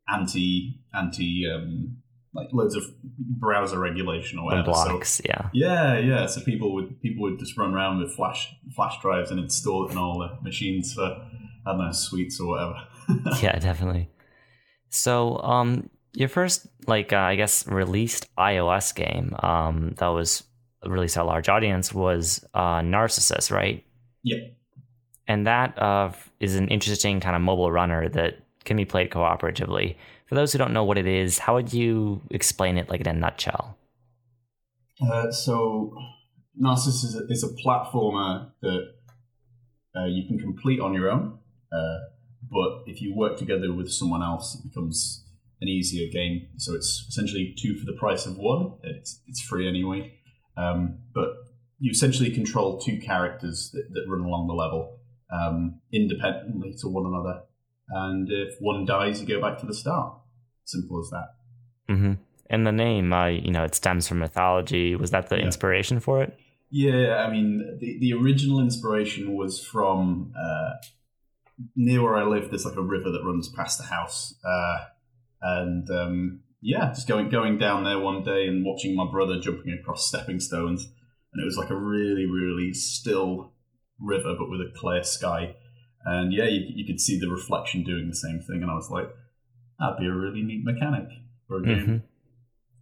anti 0.09 0.79
anti 0.93 1.45
um, 1.53 1.97
like 2.33 2.47
loads 2.51 2.75
of 2.75 2.83
browser 3.03 3.79
regulation 3.79 4.39
or 4.39 4.45
whatever. 4.45 4.65
blocks, 4.65 5.09
so, 5.09 5.23
yeah, 5.25 5.49
yeah, 5.53 5.97
yeah. 5.97 6.25
So 6.25 6.41
people 6.41 6.73
would 6.73 7.01
people 7.01 7.23
would 7.23 7.39
just 7.39 7.57
run 7.57 7.73
around 7.73 7.99
with 7.99 8.13
flash 8.13 8.53
flash 8.75 8.99
drives 9.01 9.31
and 9.31 9.39
install 9.39 9.87
it 9.87 9.91
in 9.91 9.97
all 9.97 10.19
the 10.19 10.41
machines 10.43 10.93
for 10.93 11.03
I 11.03 11.71
don't 11.71 11.79
know 11.79 11.91
suites 11.91 12.39
or 12.39 12.47
whatever. 12.47 12.75
yeah, 13.41 13.57
definitely. 13.59 14.09
So, 14.89 15.37
um, 15.39 15.89
your 16.13 16.29
first 16.29 16.67
like 16.87 17.13
uh, 17.13 17.17
I 17.17 17.35
guess 17.35 17.67
released 17.67 18.33
iOS 18.37 18.95
game 18.95 19.35
um, 19.43 19.93
that 19.97 20.07
was 20.07 20.43
released 20.85 21.15
to 21.15 21.23
a 21.23 21.25
large 21.25 21.49
audience 21.49 21.93
was 21.93 22.43
uh, 22.53 22.81
Narcissus, 22.81 23.51
right? 23.51 23.83
Yeah. 24.23 24.37
And 25.27 25.45
that 25.45 25.77
uh, 25.81 26.11
is 26.39 26.55
an 26.55 26.67
interesting 26.69 27.19
kind 27.19 27.35
of 27.35 27.41
mobile 27.41 27.71
runner 27.71 28.07
that 28.09 28.39
can 28.65 28.77
be 28.77 28.85
played 28.85 29.09
cooperatively. 29.09 29.95
For 30.27 30.35
those 30.35 30.51
who 30.51 30.57
don't 30.57 30.73
know 30.73 30.83
what 30.83 30.97
it 30.97 31.07
is, 31.07 31.39
how 31.39 31.55
would 31.55 31.73
you 31.73 32.21
explain 32.31 32.77
it, 32.77 32.89
like 32.89 33.01
in 33.01 33.07
a 33.07 33.13
nutshell? 33.13 33.77
Uh, 35.01 35.31
so, 35.31 35.93
Narcissus 36.55 37.03
is 37.03 37.15
a, 37.15 37.25
is 37.29 37.43
a 37.43 37.49
platformer 37.63 38.49
that 38.61 38.93
uh, 39.95 40.05
you 40.05 40.27
can 40.27 40.39
complete 40.39 40.79
on 40.79 40.93
your 40.93 41.09
own, 41.09 41.37
uh, 41.71 41.97
but 42.49 42.83
if 42.87 43.01
you 43.01 43.15
work 43.15 43.37
together 43.37 43.73
with 43.73 43.91
someone 43.91 44.23
else, 44.23 44.55
it 44.55 44.67
becomes 44.67 45.25
an 45.61 45.67
easier 45.67 46.09
game. 46.11 46.47
So 46.57 46.73
it's 46.75 47.05
essentially 47.09 47.55
two 47.57 47.75
for 47.75 47.85
the 47.85 47.97
price 47.97 48.25
of 48.25 48.37
one. 48.37 48.73
It's 48.83 49.21
it's 49.27 49.41
free 49.41 49.67
anyway. 49.67 50.13
Um, 50.55 50.99
but 51.13 51.29
you 51.79 51.91
essentially 51.91 52.31
control 52.31 52.79
two 52.79 52.99
characters 52.99 53.71
that, 53.73 53.87
that 53.93 54.05
run 54.07 54.21
along 54.21 54.47
the 54.47 54.53
level 54.53 54.99
um, 55.31 55.79
independently 55.91 56.73
to 56.81 56.87
one 56.87 57.05
another. 57.05 57.41
and 57.89 58.27
if 58.29 58.55
one 58.59 58.83
dies, 58.85 59.21
you 59.21 59.27
go 59.27 59.39
back 59.41 59.57
to 59.59 59.65
the 59.65 59.73
start. 59.73 60.13
Simple 60.65 60.99
as 60.99 61.09
that. 61.11 61.35
Mm-hmm. 61.89 62.13
And 62.49 62.67
the 62.67 62.71
name, 62.73 63.13
uh, 63.13 63.27
you 63.27 63.51
know, 63.51 63.63
it 63.63 63.75
stems 63.75 64.07
from 64.09 64.19
mythology. 64.19 64.95
Was 64.95 65.11
that 65.11 65.29
the 65.29 65.37
Yeah. 65.37 65.45
inspiration 65.45 65.99
for 66.01 66.21
it? 66.21 66.37
Yeah, 66.69 67.23
I 67.25 67.31
mean, 67.31 67.77
the, 67.79 67.97
the 67.99 68.11
original 68.13 68.59
inspiration 68.59 69.35
was 69.37 69.63
from 69.65 70.33
uh, 70.37 70.71
near 71.77 72.03
where 72.03 72.17
I 72.17 72.23
live. 72.25 72.49
There's 72.49 72.65
like 72.65 72.75
a 72.75 72.81
river 72.81 73.09
that 73.11 73.23
runs 73.23 73.47
past 73.47 73.77
the 73.77 73.85
house, 73.85 74.35
uh, 74.43 74.77
and 75.41 75.89
um, 75.89 76.39
yeah, 76.61 76.89
just 76.89 77.07
going 77.07 77.29
going 77.29 77.57
down 77.57 77.85
there 77.85 77.99
one 77.99 78.21
day 78.23 78.47
and 78.47 78.65
watching 78.65 78.95
my 78.97 79.09
brother 79.09 79.39
jumping 79.39 79.71
across 79.79 80.07
stepping 80.07 80.41
stones, 80.41 80.83
and 81.31 81.41
it 81.41 81.45
was 81.45 81.55
like 81.57 81.69
a 81.69 81.75
really 81.75 82.25
really 82.25 82.73
still 82.73 83.53
river, 83.99 84.35
but 84.37 84.49
with 84.49 84.61
a 84.61 84.71
clear 84.75 85.03
sky, 85.03 85.55
and 86.05 86.33
yeah, 86.33 86.45
you, 86.45 86.61
you 86.67 86.85
could 86.85 86.99
see 86.99 87.19
the 87.19 87.29
reflection 87.29 87.83
doing 87.83 88.07
the 88.07 88.15
same 88.15 88.39
thing, 88.39 88.61
and 88.61 88.71
I 88.71 88.75
was 88.75 88.89
like, 88.89 89.09
that'd 89.79 89.97
be 89.97 90.05
a 90.05 90.13
really 90.13 90.41
neat 90.41 90.63
mechanic 90.63 91.09
for 91.47 91.57
a 91.57 91.63
game. 91.63 91.85
Mhm. 91.85 92.01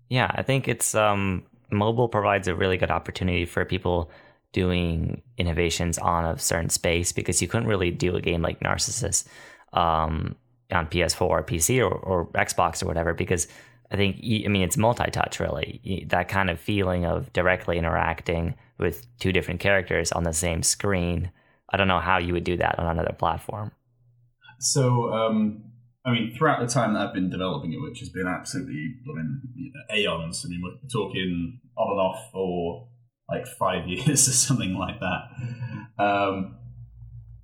Yeah, 0.10 0.32
I 0.34 0.44
think 0.44 0.68
it's 0.68 0.94
um, 0.94 1.44
mobile 1.72 2.08
provides 2.08 2.48
a 2.48 2.56
really 2.56 2.78
good 2.78 2.92
opportunity 2.92 3.46
for 3.46 3.66
people 3.66 4.12
doing 4.52 5.22
innovations 5.38 5.98
on 5.98 6.24
a 6.24 6.38
certain 6.40 6.70
space 6.70 7.12
because 7.12 7.42
you 7.42 7.48
couldn't 7.48 7.68
really 7.68 7.92
do 7.92 8.16
a 8.16 8.22
game 8.22 8.42
like 8.42 8.62
Narcissus 8.62 9.26
um, 9.74 10.36
on 10.72 10.88
PS4 10.88 11.22
or 11.22 11.44
PC 11.44 11.80
or, 11.80 11.94
or 11.94 12.28
Xbox 12.28 12.82
or 12.82 12.86
whatever 12.86 13.14
because 13.14 13.48
I 13.92 13.96
think 13.96 14.18
I 14.18 14.48
mean 14.48 14.64
it's 14.64 14.78
multi-touch 14.78 15.40
really 15.40 16.06
that 16.10 16.28
kind 16.28 16.50
of 16.50 16.60
feeling 16.60 17.06
of 17.06 17.32
directly 17.34 17.78
interacting 17.78 18.56
with 18.78 19.06
two 19.20 19.32
different 19.32 19.60
characters 19.60 20.12
on 20.12 20.24
the 20.24 20.34
same 20.34 20.64
screen. 20.64 21.32
I 21.72 21.78
don't 21.78 21.88
know 21.88 22.00
how 22.00 22.18
you 22.18 22.34
would 22.34 22.44
do 22.44 22.58
that 22.58 22.78
on 22.80 22.88
another 22.88 23.14
platform. 23.14 23.72
So, 24.60 25.12
um, 25.14 25.64
I 26.06 26.12
mean, 26.12 26.34
throughout 26.36 26.60
the 26.60 26.68
time 26.68 26.94
that 26.94 27.08
I've 27.08 27.14
been 27.14 27.30
developing 27.30 27.74
it, 27.74 27.82
which 27.82 28.00
has 28.00 28.10
been 28.10 28.28
absolutely 28.28 28.96
I 29.10 29.16
mean, 29.16 29.42
you 29.56 29.72
know, 29.74 29.96
aeons, 29.96 30.44
I 30.46 30.50
mean, 30.50 30.62
we're 30.64 30.90
talking 30.90 31.60
on 31.78 31.92
and 31.92 32.00
off 32.00 32.32
for 32.32 32.88
like 33.30 33.48
five 33.48 33.88
years 33.88 34.28
or 34.28 34.34
something 34.34 34.76
like 34.76 35.00
that. 35.00 36.04
Um, 36.04 36.58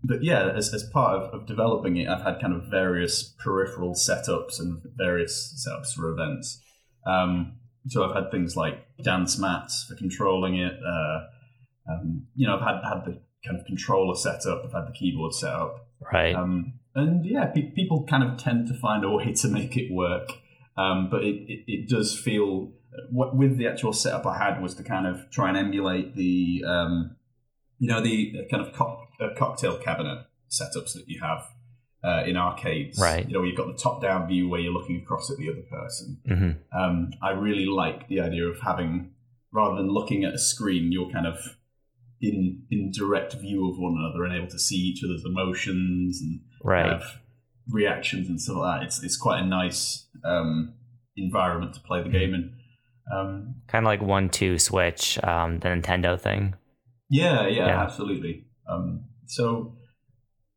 but 0.03 0.23
yeah, 0.23 0.51
as, 0.55 0.73
as 0.73 0.83
part 0.83 1.21
of, 1.21 1.33
of 1.33 1.47
developing 1.47 1.97
it, 1.97 2.07
I've 2.07 2.23
had 2.23 2.39
kind 2.41 2.53
of 2.53 2.69
various 2.69 3.35
peripheral 3.43 3.93
setups 3.93 4.59
and 4.59 4.81
various 4.95 5.65
setups 5.67 5.93
for 5.93 6.09
events. 6.09 6.61
Um, 7.05 7.57
so 7.87 8.03
I've 8.03 8.15
had 8.15 8.31
things 8.31 8.55
like 8.55 8.85
dance 9.03 9.37
mats 9.37 9.85
for 9.87 9.95
controlling 9.95 10.57
it. 10.57 10.73
Uh, 10.73 11.19
um, 11.91 12.27
you 12.35 12.47
know, 12.47 12.55
I've 12.55 12.61
had 12.61 12.83
had 12.83 13.05
the 13.05 13.19
kind 13.45 13.59
of 13.59 13.65
controller 13.65 14.15
set 14.15 14.45
up. 14.45 14.63
I've 14.65 14.73
had 14.73 14.87
the 14.87 14.93
keyboard 14.93 15.33
set 15.33 15.51
up. 15.51 15.87
Right. 16.13 16.35
Um, 16.35 16.73
and 16.93 17.25
yeah, 17.25 17.45
pe- 17.45 17.71
people 17.71 18.05
kind 18.05 18.23
of 18.23 18.37
tend 18.37 18.67
to 18.67 18.73
find 18.73 19.03
a 19.03 19.09
way 19.09 19.33
to 19.33 19.47
make 19.47 19.77
it 19.77 19.91
work. 19.91 20.29
Um, 20.77 21.09
but 21.09 21.23
it, 21.23 21.35
it, 21.47 21.63
it 21.67 21.89
does 21.89 22.17
feel, 22.17 22.71
what, 23.11 23.35
with 23.35 23.57
the 23.57 23.67
actual 23.67 23.93
setup 23.93 24.25
I 24.25 24.37
had, 24.37 24.61
was 24.61 24.75
to 24.75 24.83
kind 24.83 25.07
of 25.07 25.29
try 25.29 25.49
and 25.49 25.57
emulate 25.57 26.15
the, 26.15 26.63
um, 26.67 27.15
you 27.79 27.89
know, 27.89 28.01
the 28.01 28.45
kind 28.49 28.65
of 28.65 28.73
co- 28.73 28.99
uh, 29.21 29.29
cocktail 29.37 29.77
cabinet 29.77 30.25
setups 30.49 30.93
that 30.93 31.03
you 31.07 31.19
have 31.21 31.43
uh, 32.03 32.23
in 32.25 32.35
arcades. 32.35 32.99
Right. 32.99 33.27
You 33.27 33.33
know, 33.33 33.43
you've 33.43 33.57
got 33.57 33.67
the 33.67 33.77
top 33.81 34.01
down 34.01 34.27
view 34.27 34.49
where 34.49 34.59
you're 34.59 34.73
looking 34.73 34.97
across 35.01 35.29
at 35.31 35.37
the 35.37 35.49
other 35.49 35.61
person. 35.61 36.19
hmm 36.27 36.77
Um, 36.77 37.11
I 37.21 37.31
really 37.31 37.65
like 37.67 38.07
the 38.07 38.19
idea 38.21 38.45
of 38.47 38.59
having, 38.61 39.11
rather 39.53 39.75
than 39.77 39.89
looking 39.89 40.23
at 40.25 40.33
a 40.33 40.39
screen, 40.39 40.91
you're 40.91 41.11
kind 41.11 41.27
of 41.27 41.37
in 42.21 42.63
in 42.69 42.91
direct 42.91 43.33
view 43.33 43.67
of 43.69 43.77
one 43.79 43.95
another 43.97 44.23
and 44.25 44.35
able 44.35 44.47
to 44.47 44.59
see 44.59 44.75
each 44.77 45.03
other's 45.03 45.23
emotions 45.25 46.21
and 46.21 46.41
Right. 46.63 46.85
have 46.91 47.03
reactions 47.69 48.27
and 48.29 48.39
stuff 48.39 48.57
like 48.57 48.79
that. 48.81 48.85
It's 48.85 49.03
it's 49.03 49.17
quite 49.17 49.41
a 49.41 49.45
nice 49.45 50.07
um, 50.23 50.73
environment 51.17 51.73
to 51.75 51.79
play 51.81 52.03
the 52.03 52.09
game 52.09 52.33
in. 52.33 52.53
Um, 53.11 53.55
kind 53.67 53.83
of 53.85 53.87
like 53.87 54.01
one 54.01 54.29
two 54.29 54.57
switch, 54.59 55.17
um, 55.23 55.59
the 55.59 55.69
Nintendo 55.69 56.19
thing. 56.19 56.55
yeah, 57.09 57.47
yeah, 57.47 57.67
Yeah. 57.67 57.81
absolutely. 57.83 58.45
Um, 58.69 59.05
so 59.31 59.77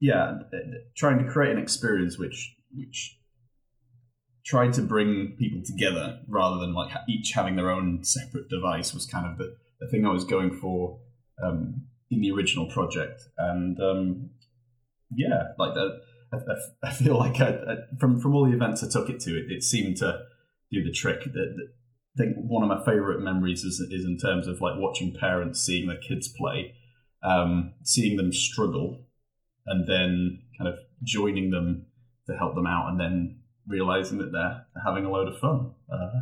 yeah, 0.00 0.38
trying 0.96 1.24
to 1.24 1.30
create 1.30 1.52
an 1.52 1.58
experience 1.58 2.18
which 2.18 2.54
which 2.74 3.16
tried 4.44 4.72
to 4.74 4.82
bring 4.82 5.36
people 5.38 5.62
together 5.64 6.18
rather 6.28 6.58
than 6.58 6.74
like 6.74 6.92
each 7.08 7.32
having 7.32 7.56
their 7.56 7.70
own 7.70 8.04
separate 8.04 8.48
device 8.48 8.92
was 8.92 9.06
kind 9.06 9.26
of 9.26 9.38
the, 9.38 9.56
the 9.80 9.88
thing 9.88 10.04
I 10.04 10.10
was 10.10 10.24
going 10.24 10.50
for 10.50 10.98
um, 11.42 11.86
in 12.10 12.20
the 12.20 12.30
original 12.32 12.66
project. 12.66 13.22
And 13.38 13.80
um, 13.80 14.30
yeah, 15.14 15.52
like 15.58 15.74
that, 15.74 16.00
I, 16.82 16.90
feel 16.90 17.16
like 17.16 17.40
I, 17.40 17.50
I, 17.50 17.76
from 17.98 18.20
from 18.20 18.34
all 18.34 18.44
the 18.44 18.56
events 18.56 18.82
I 18.82 18.88
took 18.90 19.08
it 19.08 19.20
to, 19.20 19.30
it, 19.30 19.46
it 19.50 19.62
seemed 19.62 19.98
to 19.98 20.18
do 20.72 20.82
the 20.82 20.92
trick. 20.92 21.24
That 21.24 21.56
I 22.18 22.18
think 22.18 22.36
one 22.36 22.68
of 22.68 22.68
my 22.68 22.84
favorite 22.84 23.20
memories 23.20 23.62
is 23.62 23.80
is 23.80 24.04
in 24.04 24.18
terms 24.18 24.48
of 24.48 24.60
like 24.60 24.74
watching 24.76 25.14
parents 25.14 25.64
seeing 25.64 25.86
their 25.86 25.96
kids 25.96 26.28
play, 26.28 26.74
um, 27.24 27.72
seeing 27.82 28.16
them 28.16 28.32
struggle, 28.32 29.06
and 29.66 29.86
then 29.88 30.42
kind 30.58 30.68
of 30.68 30.76
joining 31.02 31.50
them 31.50 31.86
to 32.26 32.36
help 32.36 32.54
them 32.54 32.66
out, 32.66 32.88
and 32.90 33.00
then 33.00 33.40
realizing 33.66 34.18
that 34.18 34.30
they're 34.32 34.66
having 34.84 35.04
a 35.04 35.10
load 35.10 35.28
of 35.28 35.38
fun. 35.38 35.72
Uh, 35.92 36.20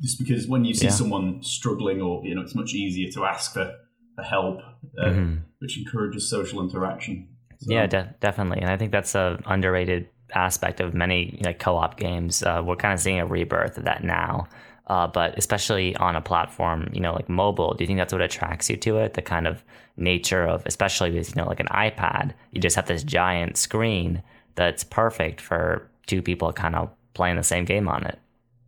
just 0.00 0.18
because 0.18 0.46
when 0.48 0.64
you 0.64 0.74
see 0.74 0.86
Yeah. 0.86 0.90
someone 0.92 1.42
struggling, 1.42 2.02
or 2.02 2.24
you 2.26 2.34
know, 2.34 2.42
it's 2.42 2.54
much 2.54 2.74
easier 2.74 3.10
to 3.12 3.24
ask 3.24 3.52
for, 3.54 3.72
for 4.16 4.22
help, 4.22 4.58
uh, 4.98 5.06
Mhm. 5.10 5.42
which 5.60 5.78
encourages 5.78 6.28
social 6.28 6.60
interaction. 6.62 7.28
So- 7.58 7.72
Yeah, 7.72 7.86
de- 7.86 8.14
definitely, 8.20 8.60
and 8.60 8.70
I 8.70 8.76
think 8.76 8.90
that's 8.92 9.14
a 9.14 9.40
underrated 9.46 10.08
aspect 10.34 10.80
of 10.80 10.94
many 10.94 11.40
like 11.44 11.58
co-op 11.60 11.96
games. 11.96 12.42
Uh, 12.42 12.62
we're 12.64 12.76
kind 12.76 12.92
of 12.94 13.00
seeing 13.00 13.20
a 13.20 13.26
rebirth 13.26 13.78
of 13.78 13.84
that 13.84 14.02
now, 14.02 14.48
uh, 14.86 15.06
but 15.06 15.36
especially 15.38 15.96
on 15.96 16.16
a 16.16 16.20
platform, 16.20 16.90
you 16.92 17.00
know, 17.00 17.14
like 17.14 17.28
mobile. 17.28 17.74
Do 17.74 17.84
you 17.84 17.86
think 17.86 17.98
that's 17.98 18.12
what 18.12 18.22
attracts 18.22 18.68
you 18.68 18.76
to 18.78 18.98
it? 18.98 19.14
The 19.14 19.22
kind 19.22 19.46
of 19.46 19.64
nature 19.96 20.44
of, 20.44 20.62
especially 20.66 21.10
with 21.10 21.34
you 21.34 21.42
know, 21.42 21.48
like 21.48 21.60
an 21.60 21.68
iPad, 21.68 22.34
you 22.52 22.60
just 22.60 22.76
have 22.76 22.86
this 22.86 23.02
giant 23.02 23.56
screen 23.56 24.22
that's 24.54 24.84
perfect 24.84 25.40
for 25.40 25.90
two 26.06 26.22
people 26.22 26.52
kind 26.52 26.76
of 26.76 26.90
playing 27.14 27.36
the 27.36 27.42
same 27.42 27.64
game 27.64 27.88
on 27.88 28.04
it. 28.04 28.18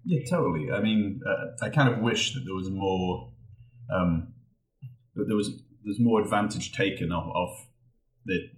Yeah, 0.05 0.21
totally. 0.31 0.71
I 0.71 0.81
mean, 0.81 1.21
uh, 1.27 1.65
I 1.65 1.69
kind 1.69 1.89
of 1.89 1.99
wish 1.99 2.33
that 2.35 2.41
there 2.45 2.55
was 2.55 2.71
more, 2.71 3.33
um, 3.93 4.33
that 5.17 5.25
there 5.27 5.37
was 5.37 5.51
there's 5.85 6.01
more 6.01 6.21
advantage 6.21 6.73
taken 6.73 7.13
of, 7.13 7.25
of 7.35 7.49
the 8.25 8.49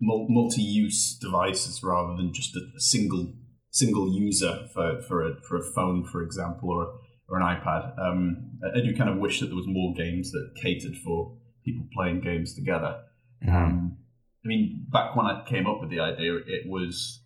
multi-use 0.00 1.16
devices 1.20 1.82
rather 1.82 2.16
than 2.16 2.32
just 2.32 2.56
a, 2.56 2.60
a 2.76 2.80
single 2.80 3.32
single 3.70 4.12
user 4.12 4.66
for 4.72 5.00
for 5.02 5.26
a 5.26 5.40
for 5.48 5.56
a 5.56 5.72
phone, 5.74 6.04
for 6.04 6.22
example, 6.22 6.70
or 6.70 6.98
or 7.28 7.40
an 7.40 7.42
iPad. 7.42 7.98
Um, 7.98 8.58
I 8.74 8.80
do 8.80 8.96
kind 8.96 9.10
of 9.10 9.18
wish 9.18 9.40
that 9.40 9.46
there 9.46 9.56
was 9.56 9.66
more 9.66 9.94
games 9.94 10.30
that 10.32 10.52
catered 10.60 10.96
for 10.96 11.36
people 11.64 11.86
playing 11.94 12.20
games 12.20 12.54
together. 12.54 13.02
Um, 13.46 13.98
I 14.44 14.48
mean, 14.48 14.86
back 14.90 15.14
when 15.14 15.26
I 15.26 15.44
came 15.46 15.66
up 15.66 15.80
with 15.80 15.90
the 15.90 16.00
idea, 16.00 16.36
it 16.36 16.68
was 16.68 17.22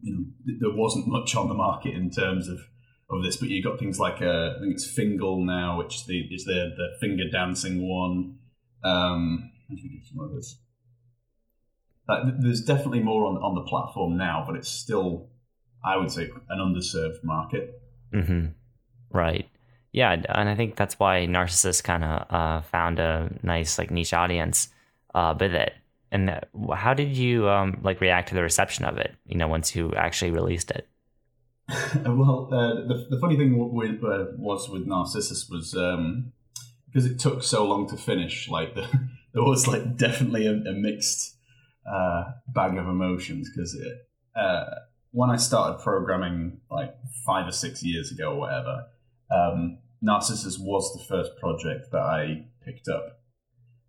you 0.00 0.14
know 0.14 0.56
there 0.60 0.76
wasn't 0.76 1.08
much 1.08 1.34
on 1.34 1.48
the 1.48 1.54
market 1.54 1.94
in 1.94 2.10
terms 2.10 2.48
of 2.48 2.58
of 3.10 3.22
this, 3.22 3.36
but 3.36 3.48
you 3.48 3.62
got 3.62 3.78
things 3.78 3.98
like 3.98 4.22
uh, 4.22 4.54
I 4.56 4.60
think 4.60 4.74
it's 4.74 4.86
Fingle 4.86 5.44
now, 5.44 5.78
which 5.78 5.96
is 5.96 6.06
the 6.06 6.20
is 6.30 6.44
the 6.44 6.72
the 6.76 6.88
finger 7.00 7.24
dancing 7.30 7.86
one. 7.86 8.38
Um, 8.84 9.50
I 9.70 9.74
think 9.74 9.92
it's 10.00 10.10
some 10.10 10.20
others. 10.20 10.58
Uh, 12.08 12.24
th- 12.24 12.34
there's 12.40 12.62
definitely 12.62 13.00
more 13.00 13.26
on 13.26 13.36
on 13.36 13.54
the 13.54 13.68
platform 13.68 14.16
now, 14.16 14.44
but 14.46 14.56
it's 14.56 14.68
still, 14.68 15.30
I 15.84 15.96
would 15.96 16.10
say, 16.10 16.30
an 16.48 16.58
underserved 16.58 17.22
market. 17.22 17.80
hmm 18.12 18.46
Right. 19.10 19.48
Yeah, 19.92 20.12
and 20.12 20.48
I 20.48 20.54
think 20.54 20.76
that's 20.76 20.98
why 20.98 21.26
Narcissus 21.26 21.82
kind 21.82 22.02
of 22.02 22.26
uh, 22.30 22.60
found 22.62 22.98
a 22.98 23.30
nice 23.42 23.78
like 23.78 23.90
niche 23.90 24.14
audience 24.14 24.68
uh, 25.14 25.34
with 25.38 25.54
it. 25.54 25.74
And 26.10 26.30
uh, 26.30 26.74
how 26.74 26.94
did 26.94 27.14
you 27.14 27.48
um, 27.48 27.80
like 27.82 28.00
react 28.00 28.28
to 28.30 28.34
the 28.34 28.42
reception 28.42 28.86
of 28.86 28.96
it? 28.96 29.14
You 29.26 29.36
know, 29.36 29.48
once 29.48 29.76
you 29.76 29.92
actually 29.94 30.30
released 30.30 30.70
it. 30.70 30.88
well, 32.06 32.48
uh, 32.52 32.86
the, 32.86 33.06
the 33.10 33.18
funny 33.20 33.36
thing 33.36 33.56
with, 33.72 34.02
uh, 34.02 34.26
was 34.38 34.68
with 34.68 34.86
Narcissus 34.86 35.48
was 35.50 35.74
um, 35.74 36.32
because 36.86 37.06
it 37.06 37.18
took 37.18 37.42
so 37.42 37.66
long 37.66 37.88
to 37.88 37.96
finish. 37.96 38.48
Like 38.48 38.74
the, 38.74 38.88
there 39.34 39.42
was 39.42 39.66
like 39.66 39.96
definitely 39.96 40.46
a, 40.46 40.52
a 40.52 40.72
mixed 40.72 41.36
uh, 41.90 42.24
bag 42.48 42.76
of 42.78 42.88
emotions 42.88 43.50
because 43.50 43.78
uh, 44.36 44.64
when 45.12 45.30
I 45.30 45.36
started 45.36 45.82
programming 45.82 46.60
like 46.70 46.94
five 47.24 47.46
or 47.46 47.52
six 47.52 47.82
years 47.82 48.10
ago 48.10 48.32
or 48.32 48.38
whatever, 48.40 48.86
um, 49.30 49.78
Narcissus 50.00 50.58
was 50.58 50.92
the 50.92 51.04
first 51.04 51.36
project 51.38 51.92
that 51.92 52.00
I 52.00 52.46
picked 52.64 52.88
up. 52.88 53.20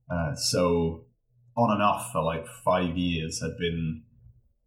Uh, 0.09 0.35
so 0.35 1.05
on 1.57 1.71
and 1.71 1.81
off 1.81 2.11
for 2.11 2.21
like 2.21 2.45
five 2.63 2.95
years, 2.97 3.41
I'd 3.43 3.57
been 3.57 4.03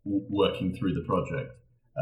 w- 0.05 0.27
working 0.31 0.75
through 0.75 0.95
the 0.95 1.05
project. 1.07 1.53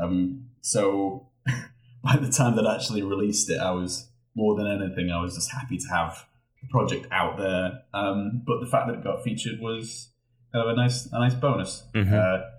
Um, 0.00 0.46
so 0.60 1.28
by 2.02 2.16
the 2.16 2.30
time 2.30 2.56
that 2.56 2.66
I 2.66 2.74
actually 2.76 3.02
released 3.02 3.50
it, 3.50 3.60
I 3.60 3.72
was 3.72 4.08
more 4.34 4.56
than 4.56 4.66
anything, 4.66 5.10
I 5.10 5.20
was 5.20 5.34
just 5.34 5.50
happy 5.52 5.78
to 5.78 5.88
have 5.88 6.26
the 6.62 6.68
project 6.68 7.06
out 7.10 7.36
there. 7.38 7.82
Um, 7.92 8.42
but 8.46 8.60
the 8.60 8.66
fact 8.66 8.86
that 8.86 8.94
it 8.94 9.04
got 9.04 9.22
featured 9.22 9.60
was 9.60 10.10
kind 10.52 10.68
of 10.68 10.72
a 10.72 10.76
nice, 10.80 11.06
a 11.12 11.18
nice 11.18 11.34
bonus. 11.34 11.82
Mhm. 11.92 12.12
Uh, 12.12 12.50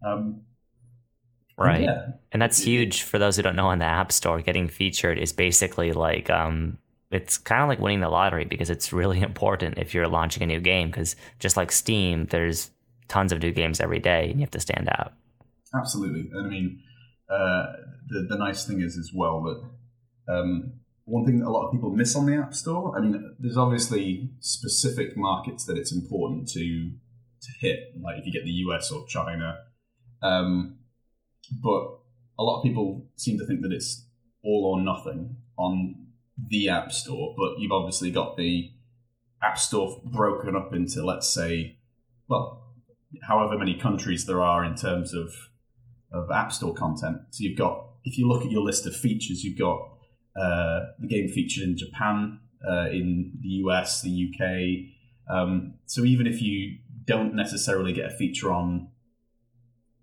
Um, 0.00 0.42
right. 1.66 1.82
yeah. 1.82 2.06
And 2.32 2.40
that's 2.40 2.58
huge 2.58 3.02
for 3.02 3.18
those 3.18 3.36
who 3.36 3.42
don't 3.42 3.56
know 3.56 3.68
on 3.68 3.78
the 3.78 3.84
App 3.84 4.12
Store. 4.12 4.40
Getting 4.40 4.68
featured 4.68 5.18
is 5.18 5.32
basically 5.32 5.92
like 5.92 6.30
um, 6.30 6.78
it's 7.10 7.38
kind 7.38 7.62
of 7.62 7.68
like 7.68 7.78
winning 7.78 8.00
the 8.00 8.08
lottery 8.08 8.44
because 8.44 8.70
it's 8.70 8.92
really 8.92 9.20
important 9.22 9.78
if 9.78 9.94
you're 9.94 10.08
launching 10.08 10.42
a 10.42 10.46
new 10.46 10.60
game. 10.60 10.88
Because 10.88 11.16
just 11.38 11.56
like 11.56 11.72
Steam, 11.72 12.26
there's 12.26 12.70
tons 13.08 13.32
of 13.32 13.40
new 13.42 13.52
games 13.52 13.80
every 13.80 13.98
day, 13.98 14.30
and 14.30 14.38
you 14.38 14.40
have 14.40 14.50
to 14.52 14.60
stand 14.60 14.88
out. 14.88 15.12
Absolutely, 15.74 16.30
and 16.32 16.46
I 16.46 16.48
mean, 16.48 16.80
uh, 17.30 17.66
the 18.08 18.26
the 18.28 18.38
nice 18.38 18.66
thing 18.66 18.80
is 18.80 18.96
as 18.96 19.10
well 19.14 19.42
that 19.42 20.32
um, 20.32 20.72
one 21.04 21.24
thing 21.24 21.40
that 21.40 21.46
a 21.46 21.50
lot 21.50 21.66
of 21.66 21.72
people 21.72 21.90
miss 21.90 22.14
on 22.14 22.26
the 22.26 22.36
App 22.36 22.54
Store. 22.54 22.96
I 22.96 23.00
mean, 23.00 23.36
there's 23.38 23.56
obviously 23.56 24.30
specific 24.40 25.16
markets 25.16 25.64
that 25.64 25.76
it's 25.76 25.92
important 25.92 26.48
to 26.48 26.92
to 27.40 27.52
hit, 27.60 27.94
like 28.00 28.18
if 28.18 28.26
you 28.26 28.32
get 28.32 28.44
the 28.44 28.50
US 28.50 28.90
or 28.90 29.06
China, 29.06 29.58
um, 30.22 30.77
but 31.50 31.98
a 32.38 32.42
lot 32.42 32.58
of 32.58 32.62
people 32.62 33.06
seem 33.16 33.38
to 33.38 33.46
think 33.46 33.62
that 33.62 33.72
it's 33.72 34.06
all 34.44 34.74
or 34.74 34.82
nothing 34.82 35.36
on 35.56 36.06
the 36.48 36.68
App 36.68 36.92
Store. 36.92 37.34
But 37.36 37.58
you've 37.58 37.72
obviously 37.72 38.10
got 38.10 38.36
the 38.36 38.70
App 39.42 39.58
Store 39.58 40.00
broken 40.04 40.56
up 40.56 40.74
into, 40.74 41.04
let's 41.04 41.32
say, 41.32 41.78
well, 42.28 42.74
however 43.22 43.58
many 43.58 43.74
countries 43.78 44.26
there 44.26 44.40
are 44.40 44.64
in 44.64 44.74
terms 44.74 45.14
of 45.14 45.32
of 46.12 46.30
App 46.30 46.52
Store 46.52 46.74
content. 46.74 47.18
So 47.30 47.44
you've 47.44 47.58
got, 47.58 47.84
if 48.04 48.16
you 48.16 48.28
look 48.28 48.44
at 48.44 48.50
your 48.50 48.62
list 48.62 48.86
of 48.86 48.96
features, 48.96 49.44
you've 49.44 49.58
got 49.58 49.78
uh, 50.40 50.80
the 50.98 51.06
game 51.06 51.28
featured 51.28 51.64
in 51.64 51.76
Japan, 51.76 52.40
uh, 52.66 52.88
in 52.90 53.32
the 53.40 53.48
US, 53.64 54.02
the 54.02 54.30
UK. 54.32 55.34
Um, 55.34 55.74
so 55.86 56.04
even 56.04 56.26
if 56.26 56.40
you 56.40 56.78
don't 57.04 57.34
necessarily 57.34 57.92
get 57.92 58.06
a 58.06 58.16
feature 58.16 58.52
on, 58.52 58.88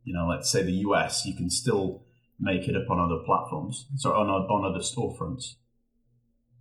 you 0.05 0.13
know, 0.13 0.27
let's 0.27 0.49
say 0.49 0.63
the 0.63 0.71
US, 0.87 1.25
you 1.25 1.35
can 1.35 1.49
still 1.49 2.03
make 2.39 2.67
it 2.67 2.75
up 2.75 2.89
on 2.89 2.99
other 2.99 3.21
platforms, 3.25 3.87
so 3.97 4.13
on 4.13 4.29
on 4.29 4.71
other 4.71 4.79
storefronts. 4.79 5.55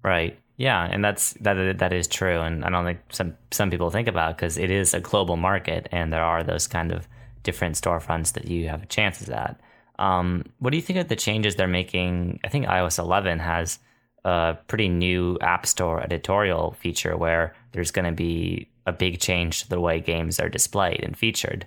Right. 0.03 0.39
Yeah, 0.57 0.87
and 0.91 1.05
that's 1.05 1.33
that 1.35 1.79
that 1.79 1.93
is 1.93 2.07
true, 2.07 2.41
and 2.41 2.65
I 2.65 2.71
don't 2.71 2.85
think 2.85 3.01
some 3.11 3.37
some 3.51 3.71
people 3.71 3.91
think 3.91 4.07
about 4.09 4.37
because 4.37 4.57
it 4.57 4.71
is 4.71 4.95
a 4.95 5.01
global 5.01 5.37
market, 5.37 5.89
and 5.91 6.13
there 6.13 6.23
are 6.23 6.45
those 6.45 6.67
kind 6.67 6.93
of 6.93 7.09
different 7.43 7.75
storefronts 7.75 8.33
that 8.35 8.47
you 8.47 8.69
have 8.69 8.89
chances 8.89 9.29
at. 9.29 9.61
Um, 9.99 10.45
what 10.59 10.71
do 10.71 10.77
you 10.77 10.83
think 10.83 10.99
of 10.99 11.09
the 11.09 11.17
changes 11.17 11.57
they're 11.57 11.69
making? 11.69 12.41
I 12.45 12.49
think 12.49 12.67
iOS 12.67 12.99
11 12.99 13.39
has 13.41 13.79
a 14.25 14.57
pretty 14.69 14.89
new 14.89 15.39
App 15.41 15.67
Store 15.67 16.01
editorial 16.01 16.73
feature 16.73 17.17
where 17.17 17.55
there's 17.73 17.91
going 17.91 18.07
to 18.07 18.13
be 18.13 18.69
a 18.87 18.93
big 18.93 19.21
change 19.21 19.63
to 19.63 19.69
the 19.69 19.81
way 19.81 20.01
games 20.01 20.41
are 20.41 20.49
displayed 20.49 21.03
and 21.03 21.17
featured. 21.17 21.67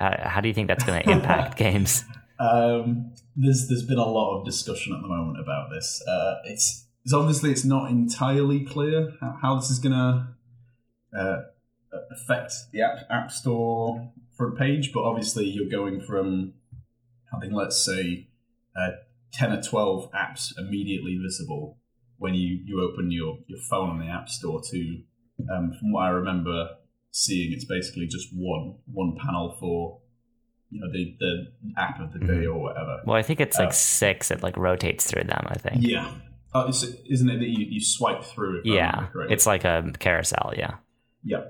Uh, 0.00 0.28
how 0.28 0.40
do 0.40 0.48
you 0.48 0.54
think 0.54 0.68
that's 0.68 0.84
going 0.84 1.02
to 1.02 1.10
impact 1.10 1.56
games? 1.64 2.04
Um, 2.38 3.14
there's 3.36 3.66
there's 3.68 3.84
been 3.84 3.98
a 3.98 4.06
lot 4.06 4.38
of 4.38 4.44
discussion 4.44 4.94
at 4.94 5.02
the 5.02 5.08
moment 5.08 5.40
about 5.40 5.70
this. 5.70 6.02
Uh, 6.06 6.36
it's 6.44 6.86
it's 7.04 7.14
obviously 7.14 7.50
it's 7.50 7.64
not 7.64 7.90
entirely 7.90 8.64
clear 8.64 9.12
how, 9.20 9.38
how 9.40 9.56
this 9.56 9.70
is 9.70 9.78
going 9.78 9.92
to 9.92 10.28
uh, 11.18 11.38
affect 12.10 12.52
the 12.72 12.82
app, 12.82 12.98
app 13.10 13.30
Store 13.30 14.12
front 14.36 14.56
page, 14.56 14.92
but 14.92 15.02
obviously 15.02 15.46
you're 15.46 15.68
going 15.68 16.00
from 16.00 16.54
having, 17.32 17.52
let's 17.52 17.84
say, 17.84 18.28
uh, 18.76 18.90
10 19.32 19.52
or 19.52 19.62
12 19.62 20.12
apps 20.12 20.56
immediately 20.56 21.18
visible 21.20 21.78
when 22.18 22.34
you, 22.34 22.60
you 22.64 22.80
open 22.80 23.10
your, 23.10 23.38
your 23.46 23.58
phone 23.68 23.90
on 23.90 23.98
the 23.98 24.06
App 24.06 24.28
Store 24.28 24.60
to, 24.70 25.02
um, 25.52 25.72
from 25.78 25.92
what 25.92 26.02
I 26.02 26.08
remember 26.10 26.70
seeing, 27.10 27.52
it's 27.52 27.64
basically 27.64 28.06
just 28.06 28.28
one 28.34 28.76
one 28.86 29.16
panel 29.22 29.56
for 29.58 30.00
you 30.70 30.80
know 30.80 30.92
the, 30.92 31.16
the 31.18 31.80
app 31.80 32.00
of 32.00 32.12
the 32.12 32.18
day 32.18 32.44
mm-hmm. 32.44 32.52
or 32.52 32.60
whatever. 32.60 33.00
Well, 33.04 33.16
I 33.16 33.22
think 33.22 33.40
it's 33.40 33.58
like 33.58 33.68
uh, 33.68 33.72
six. 33.72 34.30
It 34.30 34.42
like 34.42 34.56
rotates 34.56 35.06
through 35.06 35.24
them. 35.24 35.44
I 35.46 35.58
think. 35.58 35.76
Yeah. 35.80 36.12
Oh, 36.54 36.68
isn't 36.68 37.28
it 37.28 37.38
that 37.38 37.48
you, 37.48 37.66
you 37.68 37.80
swipe 37.80 38.24
through? 38.24 38.60
It? 38.60 38.66
Yeah, 38.66 39.08
it's 39.28 39.46
like 39.46 39.64
a 39.64 39.92
carousel. 39.98 40.54
Yeah. 40.56 40.76
Yeah 41.22 41.44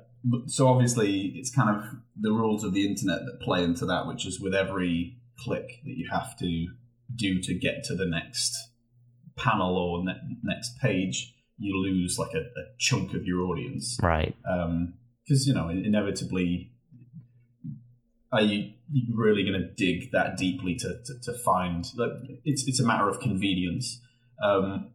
so 0.46 0.68
obviously 0.68 1.32
it's 1.36 1.54
kind 1.54 1.76
of 1.76 1.84
the 2.20 2.32
rules 2.32 2.64
of 2.64 2.74
the 2.74 2.86
internet 2.86 3.20
that 3.24 3.40
play 3.40 3.62
into 3.62 3.86
that, 3.86 4.06
which 4.06 4.26
is 4.26 4.40
with 4.40 4.54
every 4.54 5.16
click 5.38 5.80
that 5.84 5.96
you 5.96 6.08
have 6.10 6.36
to 6.38 6.66
do 7.14 7.40
to 7.40 7.54
get 7.54 7.84
to 7.84 7.94
the 7.94 8.06
next 8.06 8.56
panel 9.36 9.76
or 9.76 10.04
ne- 10.04 10.36
next 10.42 10.78
page, 10.80 11.34
you 11.58 11.76
lose 11.76 12.18
like 12.18 12.34
a, 12.34 12.40
a, 12.40 12.64
chunk 12.78 13.14
of 13.14 13.24
your 13.24 13.42
audience, 13.42 13.98
right? 14.02 14.34
Because 15.28 15.46
you 15.46 15.52
know 15.52 15.68
inevitably, 15.68 16.72
are 18.32 18.40
you, 18.40 18.72
you 18.90 19.14
really 19.14 19.42
going 19.42 19.60
to 19.60 19.68
dig 19.74 20.10
that 20.12 20.38
deeply 20.38 20.74
to, 20.76 21.00
to, 21.04 21.20
to 21.22 21.38
find? 21.44 21.84
Like, 21.96 22.12
it's 22.44 22.66
it's 22.66 22.80
a 22.80 22.86
matter 22.86 23.08
of 23.08 23.20
convenience. 23.20 24.00
Um, 24.42 24.92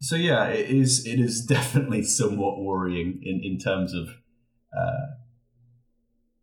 so 0.00 0.16
yeah, 0.16 0.46
it 0.46 0.70
is. 0.70 1.06
It 1.06 1.20
is 1.20 1.44
definitely 1.46 2.02
somewhat 2.02 2.60
worrying 2.60 3.20
in, 3.22 3.42
in 3.42 3.58
terms 3.58 3.92
of 3.92 4.08
uh, 4.76 5.06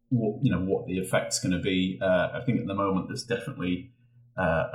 what 0.10 0.44
you 0.44 0.52
know 0.52 0.60
what 0.60 0.86
the 0.86 1.00
effect's 1.00 1.40
going 1.40 1.54
to 1.54 1.60
be. 1.60 2.00
Uh, 2.02 2.30
I 2.34 2.42
think 2.46 2.62
at 2.62 2.68
the 2.68 2.76
moment 2.76 3.08
there's 3.08 3.24
definitely 3.24 3.92
uh, 4.38 4.66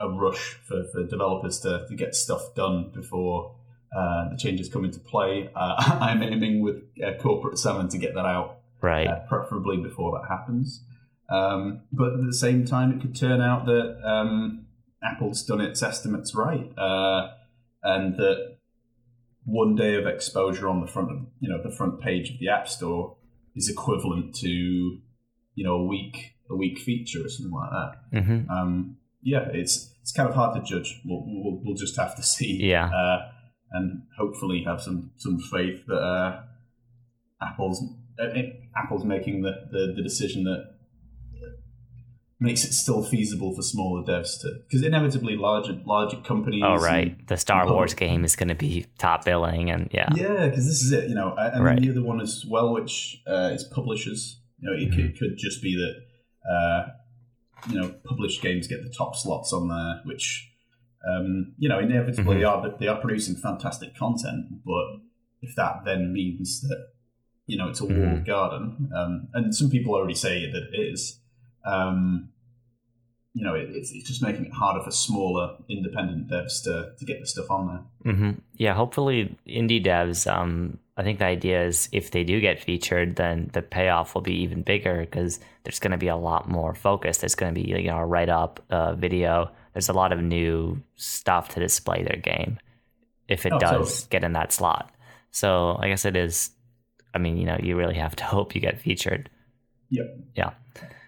a 0.00 0.08
rush 0.08 0.58
for, 0.66 0.84
for 0.92 1.04
developers 1.04 1.60
to, 1.60 1.86
to 1.88 1.94
get 1.94 2.14
stuff 2.14 2.54
done 2.54 2.90
before 2.94 3.56
uh, 3.96 4.28
the 4.30 4.36
changes 4.36 4.68
come 4.68 4.84
into 4.84 5.00
play. 5.00 5.48
Uh, 5.54 5.74
I'm 6.00 6.22
aiming 6.22 6.60
with 6.60 6.82
uh, 7.04 7.12
Corporate 7.20 7.58
Salmon 7.58 7.88
to 7.88 7.98
get 7.98 8.14
that 8.14 8.26
out, 8.26 8.58
right? 8.80 9.08
preferably 9.28 9.76
before 9.78 10.18
that 10.18 10.28
happens. 10.28 10.82
Um, 11.28 11.82
but 11.92 12.12
at 12.12 12.24
the 12.24 12.34
same 12.34 12.64
time, 12.64 12.92
it 12.92 13.00
could 13.00 13.16
turn 13.16 13.40
out 13.40 13.66
that 13.66 14.00
um, 14.04 14.66
Apple's 15.02 15.42
done 15.42 15.60
its 15.60 15.82
estimates 15.82 16.34
right 16.34 16.70
and 17.82 18.16
that 18.16 18.56
one 19.44 19.76
day 19.76 19.94
of 19.94 20.06
exposure 20.06 20.68
on 20.68 20.80
the 20.80 20.86
front 20.86 21.10
of 21.10 21.18
you 21.40 21.48
know 21.48 21.62
the 21.62 21.70
front 21.70 22.00
page 22.00 22.30
of 22.30 22.38
the 22.38 22.48
app 22.48 22.68
store 22.68 23.16
is 23.54 23.68
equivalent 23.68 24.34
to 24.34 24.48
you 24.48 25.64
know 25.64 25.74
a 25.74 25.84
week 25.84 26.34
a 26.50 26.56
week 26.56 26.78
feature 26.78 27.24
or 27.24 27.28
something 27.28 27.54
like 27.54 27.70
that. 27.70 28.20
Mm-hmm. 28.20 28.50
Um, 28.50 28.96
yeah, 29.22 29.48
it's 29.52 29.92
it's 30.02 30.12
kind 30.12 30.28
of 30.28 30.34
hard 30.34 30.54
to 30.54 30.62
judge. 30.62 31.00
We'll, 31.04 31.22
we'll, 31.26 31.60
we'll 31.64 31.76
just 31.76 31.96
have 31.96 32.14
to 32.16 32.22
see. 32.22 32.58
Yeah, 32.62 32.86
uh, 32.86 33.28
and 33.72 34.02
hopefully 34.16 34.62
have 34.64 34.80
some 34.80 35.10
some 35.16 35.38
faith 35.38 35.86
that 35.86 35.98
uh, 35.98 36.42
Apple's 37.42 37.82
uh, 38.18 38.26
Apple's 38.76 39.04
making 39.04 39.42
the, 39.42 39.52
the, 39.70 39.94
the 39.96 40.02
decision 40.02 40.44
that 40.44 40.76
makes 42.38 42.64
it 42.64 42.72
still 42.72 43.02
feasible 43.02 43.54
for 43.54 43.62
smaller 43.62 44.02
devs 44.02 44.40
to 44.40 44.52
because 44.68 44.82
inevitably 44.82 45.36
larger 45.36 45.80
larger 45.84 46.18
companies. 46.18 46.62
Oh 46.64 46.76
right, 46.76 47.26
the 47.28 47.36
Star 47.36 47.66
Wars 47.66 47.94
game 47.94 48.24
is 48.24 48.36
going 48.36 48.48
to 48.48 48.54
be 48.54 48.86
top 48.98 49.24
billing, 49.24 49.70
and 49.70 49.88
yeah, 49.92 50.08
yeah, 50.14 50.48
because 50.48 50.66
this 50.66 50.82
is 50.82 50.92
it. 50.92 51.08
You 51.08 51.14
know, 51.14 51.34
and 51.36 51.64
right. 51.64 51.80
the 51.80 51.90
other 51.90 52.02
one 52.02 52.20
as 52.20 52.44
well, 52.48 52.72
which 52.72 53.22
uh, 53.26 53.50
is 53.52 53.64
publishers. 53.64 54.40
You 54.58 54.70
know, 54.70 54.76
it, 54.76 54.90
mm-hmm. 54.90 54.96
could, 54.96 55.18
could, 55.18 55.36
just 55.36 55.62
be 55.62 55.76
that 55.76 56.50
uh, 56.50 56.88
you 57.68 57.80
know 57.80 57.94
published 58.04 58.42
games 58.42 58.66
get 58.66 58.82
the 58.82 58.90
top 58.90 59.16
slots 59.16 59.52
on 59.52 59.68
there, 59.68 60.02
which 60.04 60.50
um, 61.06 61.54
you 61.58 61.68
know 61.68 61.78
inevitably 61.78 62.36
mm-hmm. 62.36 62.68
are 62.68 62.76
they 62.78 62.88
are 62.88 63.00
producing 63.00 63.36
fantastic 63.36 63.96
content, 63.96 64.64
but 64.64 65.00
if 65.42 65.54
that 65.56 65.84
then 65.84 66.12
means 66.12 66.62
that 66.62 66.88
you 67.46 67.56
know 67.56 67.68
it's 67.68 67.80
a 67.80 67.84
walled 67.84 67.98
mm-hmm. 67.98 68.24
garden, 68.24 68.90
um, 68.94 69.28
and 69.34 69.54
some 69.54 69.70
people 69.70 69.94
already 69.94 70.14
say 70.14 70.50
that 70.50 70.68
it 70.72 70.78
is 70.78 71.20
um, 71.64 72.30
you 73.36 73.44
know, 73.44 73.54
it, 73.54 73.68
it's, 73.70 73.92
it's 73.92 74.08
just 74.08 74.22
making 74.22 74.46
it 74.46 74.52
harder 74.52 74.82
for 74.82 74.90
smaller 74.90 75.56
independent 75.68 76.28
devs 76.28 76.62
to, 76.64 76.92
to 76.98 77.04
get 77.04 77.20
the 77.20 77.26
stuff 77.26 77.50
on 77.50 77.66
there. 77.66 78.14
Mm-hmm. 78.14 78.30
Yeah, 78.54 78.72
hopefully 78.72 79.36
indie 79.46 79.84
devs. 79.84 80.26
Um, 80.26 80.78
I 80.96 81.02
think 81.02 81.18
the 81.18 81.26
idea 81.26 81.66
is 81.66 81.90
if 81.92 82.12
they 82.12 82.24
do 82.24 82.40
get 82.40 82.62
featured, 82.62 83.16
then 83.16 83.50
the 83.52 83.60
payoff 83.60 84.14
will 84.14 84.22
be 84.22 84.32
even 84.36 84.62
bigger 84.62 85.00
because 85.00 85.38
there's 85.64 85.78
going 85.78 85.90
to 85.90 85.98
be 85.98 86.08
a 86.08 86.16
lot 86.16 86.48
more 86.48 86.74
focus. 86.74 87.18
There's 87.18 87.34
going 87.34 87.54
to 87.54 87.60
be 87.60 87.68
you 87.68 87.88
know 87.88 87.98
a 87.98 88.06
write 88.06 88.30
up, 88.30 88.64
uh, 88.70 88.94
video. 88.94 89.50
There's 89.76 89.90
a 89.90 89.92
lot 89.92 90.10
of 90.10 90.22
new 90.22 90.82
stuff 90.94 91.50
to 91.50 91.60
display 91.60 92.02
their 92.02 92.16
game 92.16 92.58
if 93.28 93.44
it 93.44 93.52
oh, 93.52 93.58
does 93.58 93.70
totally. 93.70 94.08
get 94.08 94.24
in 94.24 94.32
that 94.32 94.50
slot. 94.50 94.90
So 95.32 95.76
I 95.78 95.88
guess 95.88 96.06
it 96.06 96.16
is. 96.16 96.48
I 97.12 97.18
mean, 97.18 97.36
you 97.36 97.44
know, 97.44 97.58
you 97.62 97.76
really 97.76 97.96
have 97.96 98.16
to 98.16 98.24
hope 98.34 98.54
you 98.54 98.60
get 98.62 98.80
featured. 98.80 99.28
Yep. 99.90 100.06
Yeah. 100.34 100.50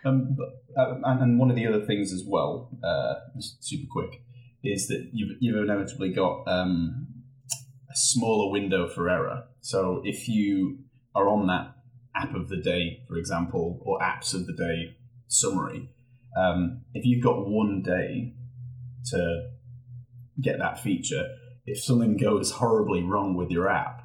Um, 0.04 0.36
but, 0.36 0.78
uh, 0.78 1.00
and 1.02 1.38
one 1.38 1.48
of 1.48 1.56
the 1.56 1.66
other 1.66 1.80
things 1.86 2.12
as 2.12 2.24
well, 2.26 2.68
uh, 2.84 3.14
super 3.38 3.88
quick, 3.90 4.20
is 4.62 4.86
that 4.88 5.08
you've, 5.14 5.38
you've 5.40 5.62
inevitably 5.62 6.12
got 6.12 6.46
um, 6.46 7.06
a 7.90 7.96
smaller 7.96 8.52
window 8.52 8.86
for 8.86 9.08
error. 9.08 9.44
So 9.62 10.02
if 10.04 10.28
you 10.28 10.80
are 11.14 11.26
on 11.26 11.46
that 11.46 11.74
app 12.14 12.34
of 12.34 12.50
the 12.50 12.58
day, 12.58 13.00
for 13.08 13.16
example, 13.16 13.80
or 13.80 13.98
apps 14.00 14.34
of 14.34 14.46
the 14.46 14.52
day 14.52 14.98
summary, 15.26 15.88
um, 16.36 16.82
if 16.92 17.06
you've 17.06 17.24
got 17.24 17.48
one 17.48 17.80
day 17.80 18.34
to 19.06 19.48
get 20.40 20.58
that 20.58 20.80
feature, 20.80 21.24
if 21.66 21.82
something 21.82 22.16
goes 22.16 22.52
horribly 22.52 23.02
wrong 23.02 23.34
with 23.36 23.50
your 23.50 23.68
app, 23.68 24.02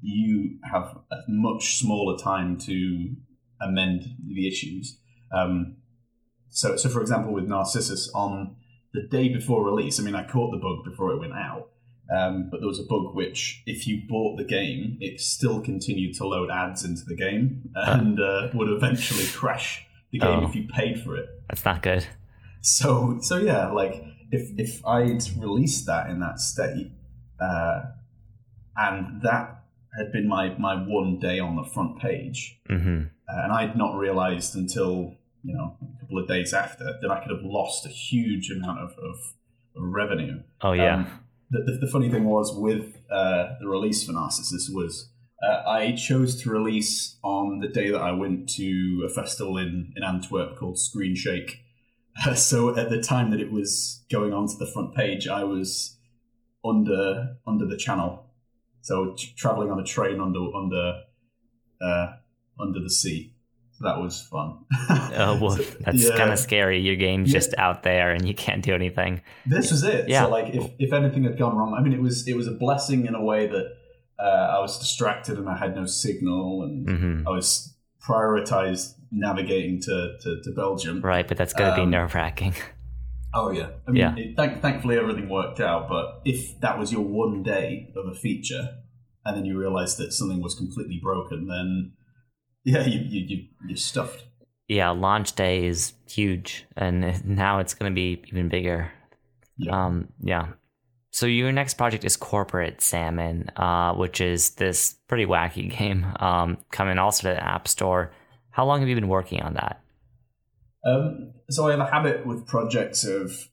you 0.00 0.58
have 0.70 0.98
a 1.10 1.16
much 1.28 1.76
smaller 1.76 2.18
time 2.18 2.58
to 2.58 3.14
amend 3.60 4.04
the 4.26 4.46
issues. 4.46 4.98
Um, 5.32 5.76
so, 6.50 6.76
so 6.76 6.88
for 6.88 7.00
example, 7.00 7.32
with 7.32 7.44
Narcissus, 7.46 8.10
on 8.14 8.56
the 8.92 9.02
day 9.10 9.28
before 9.28 9.64
release, 9.64 9.98
I 9.98 10.02
mean, 10.02 10.14
I 10.14 10.26
caught 10.26 10.50
the 10.50 10.58
bug 10.58 10.84
before 10.84 11.12
it 11.12 11.18
went 11.18 11.32
out, 11.32 11.70
um, 12.14 12.48
but 12.50 12.60
there 12.60 12.68
was 12.68 12.78
a 12.78 12.82
bug 12.84 13.14
which, 13.14 13.62
if 13.66 13.86
you 13.86 14.02
bought 14.08 14.36
the 14.36 14.44
game, 14.44 14.98
it 15.00 15.20
still 15.20 15.60
continued 15.60 16.14
to 16.16 16.26
load 16.26 16.50
ads 16.50 16.84
into 16.84 17.02
the 17.06 17.16
game 17.16 17.70
and 17.74 18.20
uh, 18.20 18.48
would 18.52 18.68
eventually 18.68 19.24
crash 19.26 19.86
the 20.12 20.18
game 20.18 20.40
Oh. 20.44 20.46
if 20.48 20.54
you 20.54 20.68
paid 20.68 21.00
for 21.02 21.16
it. 21.16 21.26
That's 21.48 21.64
not 21.64 21.82
good. 21.82 22.06
So, 22.64 23.18
so 23.20 23.36
yeah, 23.36 23.70
like 23.70 24.02
if 24.30 24.48
if 24.58 24.84
I'd 24.86 25.22
released 25.38 25.84
that 25.86 26.08
in 26.08 26.20
that 26.20 26.40
state, 26.40 26.92
uh, 27.38 27.82
and 28.74 29.20
that 29.22 29.64
had 29.98 30.12
been 30.12 30.26
my 30.26 30.56
my 30.58 30.74
one 30.74 31.18
day 31.18 31.38
on 31.38 31.56
the 31.56 31.64
front 31.64 31.98
page, 31.98 32.58
hmm 32.66 33.02
uh, 33.28 33.42
and 33.42 33.52
I'd 33.52 33.76
not 33.76 33.96
realised 33.96 34.56
until 34.56 35.14
you 35.42 35.54
know 35.54 35.76
a 35.80 36.00
couple 36.00 36.18
of 36.18 36.26
days 36.26 36.54
after 36.54 36.84
that 36.84 37.10
I 37.10 37.20
could 37.20 37.32
have 37.32 37.44
lost 37.44 37.84
a 37.84 37.90
huge 37.90 38.50
amount 38.50 38.78
of, 38.78 38.90
of, 38.92 39.16
of 39.76 39.82
revenue. 39.82 40.42
Oh 40.62 40.72
yeah. 40.72 40.94
Um, 40.94 41.20
the, 41.50 41.60
the, 41.64 41.86
the 41.86 41.92
funny 41.92 42.08
thing 42.08 42.24
was 42.24 42.56
with 42.56 42.96
uh, 43.10 43.56
the 43.60 43.68
release 43.68 44.04
for 44.04 44.12
Narcissus 44.12 44.70
was 44.72 45.10
uh, 45.42 45.68
I 45.68 45.92
chose 45.92 46.42
to 46.42 46.50
release 46.50 47.18
on 47.22 47.60
the 47.60 47.68
day 47.68 47.90
that 47.90 48.00
I 48.00 48.12
went 48.12 48.48
to 48.50 49.06
a 49.06 49.12
festival 49.12 49.58
in, 49.58 49.92
in 49.96 50.02
Antwerp 50.02 50.56
called 50.56 50.78
Screen 50.78 51.14
Shake. 51.14 51.63
Uh, 52.26 52.34
so 52.50 52.76
at 52.76 52.90
the 52.90 53.00
time 53.02 53.30
that 53.30 53.40
it 53.40 53.50
was 53.50 54.04
going 54.10 54.32
onto 54.32 54.56
the 54.56 54.66
front 54.66 54.94
page, 54.94 55.28
I 55.28 55.44
was 55.44 55.96
under 56.64 57.36
under 57.46 57.66
the 57.66 57.76
channel, 57.76 58.26
so 58.80 59.14
t- 59.16 59.32
traveling 59.36 59.70
on 59.70 59.78
a 59.80 59.84
train 59.84 60.20
under 60.20 60.40
under 60.54 61.02
uh, 61.82 62.12
under 62.58 62.80
the 62.80 62.90
sea. 62.90 63.32
So 63.72 63.84
that 63.88 64.00
was 64.00 64.20
fun. 64.22 64.58
Oh 65.16 65.38
well, 65.40 65.56
So, 65.56 65.62
that's 65.80 66.02
yeah. 66.08 66.16
kind 66.16 66.32
of 66.32 66.38
scary. 66.38 66.80
Your 66.80 66.96
game's 66.96 67.28
Yeah. 67.30 67.34
just 67.38 67.54
out 67.58 67.82
there 67.84 68.12
and 68.12 68.26
you 68.26 68.34
can't 68.34 68.62
do 68.64 68.72
anything. 68.74 69.20
This 69.46 69.70
was 69.70 69.82
it. 69.84 70.08
Yeah. 70.08 70.24
So 70.24 70.30
like 70.30 70.54
if, 70.54 70.70
if 70.78 70.92
anything 70.92 71.24
had 71.24 71.38
gone 71.38 71.56
wrong, 71.56 71.74
I 71.76 71.82
mean 71.82 71.92
it 71.92 72.00
was 72.00 72.26
it 72.28 72.36
was 72.36 72.46
a 72.48 72.52
blessing 72.52 73.06
in 73.06 73.14
a 73.14 73.22
way 73.22 73.46
that 73.48 73.66
uh, 74.18 74.56
I 74.56 74.60
was 74.60 74.78
distracted 74.78 75.38
and 75.38 75.48
I 75.48 75.56
had 75.56 75.74
no 75.76 75.86
signal 75.86 76.62
and 76.62 76.88
hmm 76.88 77.28
I 77.28 77.30
was 77.30 77.74
prioritized 78.08 78.94
navigating 79.14 79.80
to, 79.82 80.16
to, 80.20 80.40
to 80.42 80.50
Belgium. 80.54 81.00
Right, 81.00 81.26
but 81.26 81.36
that's 81.36 81.52
gonna 81.52 81.74
be 81.74 81.82
Um, 81.82 81.90
nerve 81.90 82.14
wracking. 82.14 82.54
Oh 83.32 83.50
yeah. 83.50 83.70
I 83.86 83.90
mean 83.90 84.00
Yeah. 84.00 84.16
It, 84.16 84.36
thank, 84.36 84.62
thankfully 84.62 84.96
everything 84.96 85.28
worked 85.28 85.60
out, 85.60 85.88
but 85.88 86.20
if 86.24 86.60
that 86.60 86.78
was 86.78 86.92
your 86.92 87.02
one 87.02 87.42
day 87.42 87.92
of 87.96 88.06
a 88.06 88.14
feature 88.14 88.78
and 89.24 89.36
then 89.36 89.44
you 89.44 89.58
realized 89.58 89.98
that 89.98 90.12
something 90.12 90.42
was 90.42 90.54
completely 90.54 91.00
broken, 91.02 91.48
then 91.48 91.92
yeah, 92.64 92.86
you 92.86 93.00
you, 93.00 93.26
you 93.26 93.44
you're 93.68 93.76
stuffed. 93.76 94.24
Yeah, 94.68 94.90
launch 94.90 95.34
day 95.34 95.66
is 95.66 95.92
huge, 96.08 96.64
and 96.76 97.24
now 97.24 97.58
it's 97.58 97.74
gonna 97.74 97.94
be 97.94 98.22
even 98.28 98.48
bigger. 98.48 98.90
Yeah. 99.58 99.86
Um, 99.86 100.08
yeah. 100.20 100.48
So 101.10 101.26
your 101.26 101.52
next 101.52 101.74
project 101.74 102.04
is 102.04 102.16
Corporate 102.16 102.80
Salmon, 102.80 103.48
uh, 103.56 103.94
which 103.94 104.20
is 104.20 104.50
this 104.56 104.96
pretty 105.06 105.26
wacky 105.26 105.70
game, 105.78 106.06
um, 106.18 106.58
coming 106.72 106.98
also 106.98 107.28
to 107.28 107.34
the 107.34 107.44
App 107.44 107.68
Store. 107.68 108.12
How 108.54 108.64
long 108.64 108.78
have 108.78 108.88
you 108.88 108.94
been 108.94 109.08
working 109.08 109.42
on 109.42 109.54
that? 109.54 109.82
Um, 110.86 111.32
so 111.50 111.66
I 111.66 111.72
have 111.72 111.80
a 111.80 111.90
habit 111.90 112.24
with 112.24 112.46
projects 112.46 113.04
of 113.04 113.48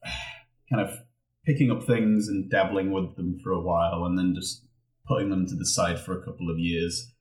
kind 0.72 0.88
of 0.88 0.96
picking 1.44 1.72
up 1.72 1.82
things 1.82 2.28
and 2.28 2.52
dabbling 2.52 2.92
with 2.92 3.16
them 3.16 3.40
for 3.44 3.52
a 3.52 3.60
while, 3.60 4.06
and 4.06 4.16
then 4.16 4.36
just 4.36 4.64
putting 5.08 5.32
them 5.32 5.48
to 5.48 5.56
the 5.56 5.66
side 5.66 6.00
for 6.00 6.16
a 6.16 6.24
couple 6.24 6.52
of 6.52 6.60
years. 6.60 7.12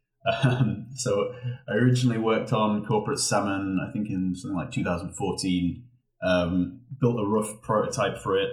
Um, 0.45 0.88
so 0.95 1.33
I 1.66 1.73
originally 1.73 2.19
worked 2.19 2.53
on 2.53 2.85
Corporate 2.85 3.19
Salmon, 3.19 3.81
I 3.83 3.90
think 3.93 4.11
in 4.11 4.35
something 4.35 4.59
like 4.59 4.73
2014. 4.73 5.83
Um, 6.23 6.83
built 7.01 7.19
a 7.19 7.27
rough 7.27 7.62
prototype 7.62 8.19
for 8.19 8.37
it. 8.37 8.51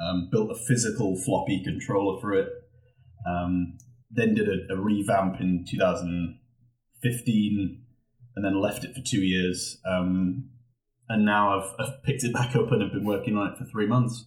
Um, 0.00 0.28
built 0.30 0.52
a 0.52 0.64
physical 0.68 1.16
floppy 1.16 1.64
controller 1.64 2.20
for 2.20 2.32
it. 2.32 2.48
Um, 3.28 3.76
then 4.08 4.36
did 4.36 4.48
a, 4.48 4.72
a 4.72 4.76
revamp 4.76 5.40
in 5.40 5.64
2015, 5.68 7.86
and 8.38 8.44
then 8.44 8.60
left 8.60 8.84
it 8.84 8.94
for 8.94 9.00
two 9.00 9.20
years. 9.20 9.78
Um, 9.84 10.50
and 11.08 11.24
now 11.24 11.58
I've, 11.58 11.74
I've 11.80 12.02
picked 12.04 12.22
it 12.22 12.32
back 12.32 12.54
up 12.54 12.70
and 12.70 12.80
have 12.80 12.92
been 12.92 13.04
working 13.04 13.36
on 13.36 13.48
it 13.48 13.58
for 13.58 13.64
three 13.64 13.88
months. 13.88 14.26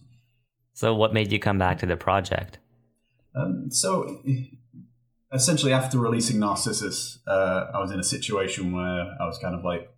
So 0.74 0.94
what 0.94 1.14
made 1.14 1.32
you 1.32 1.38
come 1.38 1.56
back 1.56 1.78
to 1.78 1.86
the 1.86 1.96
project? 1.96 2.58
Um, 3.34 3.70
so 3.70 4.22
essentially, 5.32 5.72
after 5.72 5.98
releasing 5.98 6.38
Narcissus, 6.38 7.20
uh, 7.26 7.68
I 7.72 7.78
was 7.78 7.90
in 7.90 7.98
a 7.98 8.04
situation 8.04 8.72
where 8.72 9.16
I 9.18 9.24
was 9.24 9.38
kind 9.38 9.54
of 9.54 9.64
like, 9.64 9.90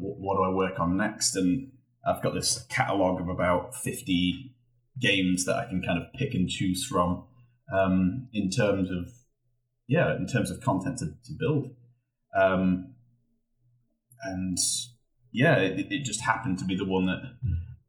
what 0.00 0.34
do 0.34 0.42
I 0.42 0.52
work 0.52 0.80
on 0.80 0.96
next? 0.96 1.36
And 1.36 1.70
I've 2.04 2.20
got 2.20 2.34
this 2.34 2.66
catalog 2.68 3.20
of 3.20 3.28
about 3.28 3.72
50 3.72 4.52
games 5.00 5.44
that 5.44 5.54
I 5.54 5.66
can 5.66 5.80
kind 5.80 6.02
of 6.02 6.12
pick 6.14 6.34
and 6.34 6.48
choose 6.48 6.84
from 6.84 7.22
um, 7.72 8.26
in 8.32 8.50
terms 8.50 8.90
of, 8.90 9.12
yeah, 9.86 10.16
in 10.16 10.26
terms 10.26 10.50
of 10.50 10.60
content 10.60 10.98
to, 10.98 11.06
to 11.06 11.32
build. 11.38 11.76
Um, 12.36 12.94
and 14.24 14.58
yeah, 15.32 15.56
it, 15.56 15.86
it 15.90 16.04
just 16.04 16.22
happened 16.22 16.58
to 16.58 16.64
be 16.64 16.76
the 16.76 16.84
one 16.84 17.06
that 17.06 17.22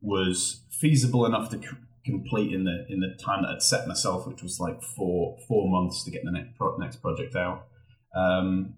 was 0.02 0.64
feasible 0.72 1.26
enough 1.26 1.50
to 1.50 1.62
c- 1.62 1.68
complete 2.06 2.54
in 2.54 2.64
the 2.64 2.86
in 2.90 3.00
the 3.00 3.16
time 3.22 3.44
that 3.44 3.50
I'd 3.50 3.62
set 3.62 3.88
myself, 3.88 4.28
which 4.28 4.42
was 4.42 4.60
like 4.60 4.82
four 4.82 5.38
four 5.48 5.70
months 5.70 6.04
to 6.04 6.12
get 6.12 6.24
the 6.24 6.32
next 6.32 6.58
pro- 6.58 6.78
next 6.78 6.98
project 6.98 7.36
out. 7.36 7.68
Um, 8.16 8.76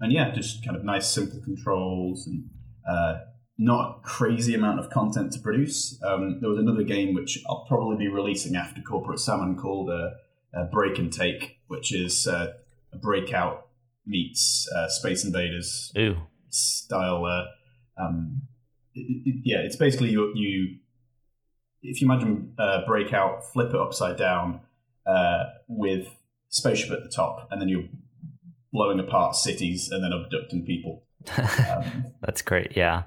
and 0.00 0.12
yeah, 0.12 0.30
just 0.30 0.64
kind 0.64 0.76
of 0.76 0.84
nice, 0.84 1.08
simple 1.08 1.40
controls 1.42 2.26
and 2.26 2.48
uh, 2.88 3.18
not 3.58 3.98
a 3.98 4.00
crazy 4.02 4.54
amount 4.54 4.80
of 4.80 4.88
content 4.88 5.32
to 5.32 5.38
produce. 5.38 6.00
Um, 6.02 6.38
there 6.40 6.48
was 6.48 6.58
another 6.58 6.82
game 6.82 7.14
which 7.14 7.38
I'll 7.46 7.66
probably 7.68 7.98
be 7.98 8.08
releasing 8.08 8.56
after 8.56 8.80
Corporate 8.80 9.20
Salmon 9.20 9.56
called 9.56 9.90
uh, 9.90 10.10
uh, 10.58 10.64
Break 10.72 10.98
and 10.98 11.12
Take, 11.12 11.58
which 11.68 11.94
is 11.94 12.26
uh, 12.26 12.54
a 12.92 12.96
breakout 12.96 13.68
meets 14.06 14.66
uh, 14.74 14.88
Space 14.88 15.24
Invaders 15.24 15.92
Ooh, 15.98 16.16
style. 16.50 17.24
Uh, 17.24 17.44
um, 18.02 18.42
it- 18.94 19.22
it- 19.26 19.40
yeah, 19.44 19.58
it's 19.58 19.76
basically 19.76 20.10
you, 20.10 20.32
you. 20.34 20.76
If 21.82 22.00
you 22.02 22.06
imagine 22.10 22.52
uh, 22.58 22.84
breakout, 22.86 23.42
flip 23.52 23.70
it 23.70 23.76
upside 23.76 24.16
down 24.18 24.60
uh, 25.06 25.44
with 25.66 26.08
spaceship 26.50 26.90
at 26.90 27.02
the 27.02 27.08
top, 27.08 27.48
and 27.50 27.60
then 27.60 27.68
you're 27.68 27.88
blowing 28.72 29.00
apart 29.00 29.34
cities 29.34 29.88
and 29.90 30.04
then 30.04 30.12
abducting 30.12 30.64
people. 30.64 31.04
Um, 31.38 32.06
that's 32.22 32.40
great. 32.42 32.76
Yeah. 32.76 33.02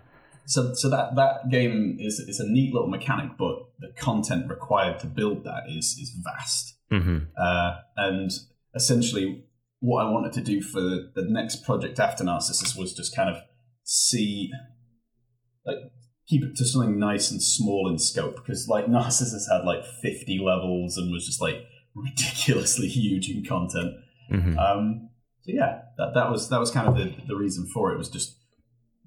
so, 0.46 0.74
so 0.76 0.90
that 0.90 1.16
that 1.16 1.50
game 1.50 1.98
is 2.00 2.20
is 2.20 2.40
a 2.40 2.48
neat 2.48 2.74
little 2.74 2.88
mechanic, 2.88 3.32
but 3.38 3.56
the 3.80 3.90
content 3.98 4.50
required 4.50 5.00
to 5.00 5.08
build 5.08 5.44
that 5.46 5.64
is 5.70 5.98
is 6.02 6.12
vast. 6.24 6.76
hmm 6.92 7.20
Uh, 7.38 7.78
and 7.98 8.32
essentially, 8.76 9.44
what 9.84 10.06
I 10.06 10.10
wanted 10.10 10.32
to 10.32 10.42
do 10.42 10.62
for 10.62 10.80
the, 10.80 11.12
the 11.14 11.26
next 11.28 11.66
project 11.66 12.00
after 12.00 12.24
Narcissus 12.24 12.74
was 12.74 12.94
just 12.94 13.14
kind 13.14 13.30
of 13.30 13.36
see, 13.84 14.50
like, 15.66 15.76
keep 16.26 16.42
it 16.42 16.56
to 16.56 16.66
something 16.66 16.98
nice 16.98 17.32
and 17.32 17.44
small 17.44 17.90
in 17.92 18.00
scope. 18.00 18.38
Because, 18.38 18.70
like, 18.70 18.88
Narcissus 18.88 19.50
had 19.52 19.66
like 19.66 19.84
50 20.02 20.40
levels 20.40 20.96
and 20.96 21.12
was 21.12 21.26
just 21.26 21.42
like 21.42 21.66
ridiculously 21.94 22.88
huge 23.00 23.30
in 23.30 23.44
content. 23.44 23.96
hmm 24.30 24.58
Um, 24.58 25.10
so 25.42 25.52
yeah, 25.54 25.82
that, 25.98 26.14
that 26.14 26.32
was 26.32 26.48
that 26.48 26.62
was 26.62 26.72
kind 26.72 26.88
of 26.88 26.96
the, 26.96 27.14
the 27.28 27.36
reason 27.36 27.68
for 27.74 27.92
it 27.92 27.98
was 27.98 28.08
just 28.08 28.38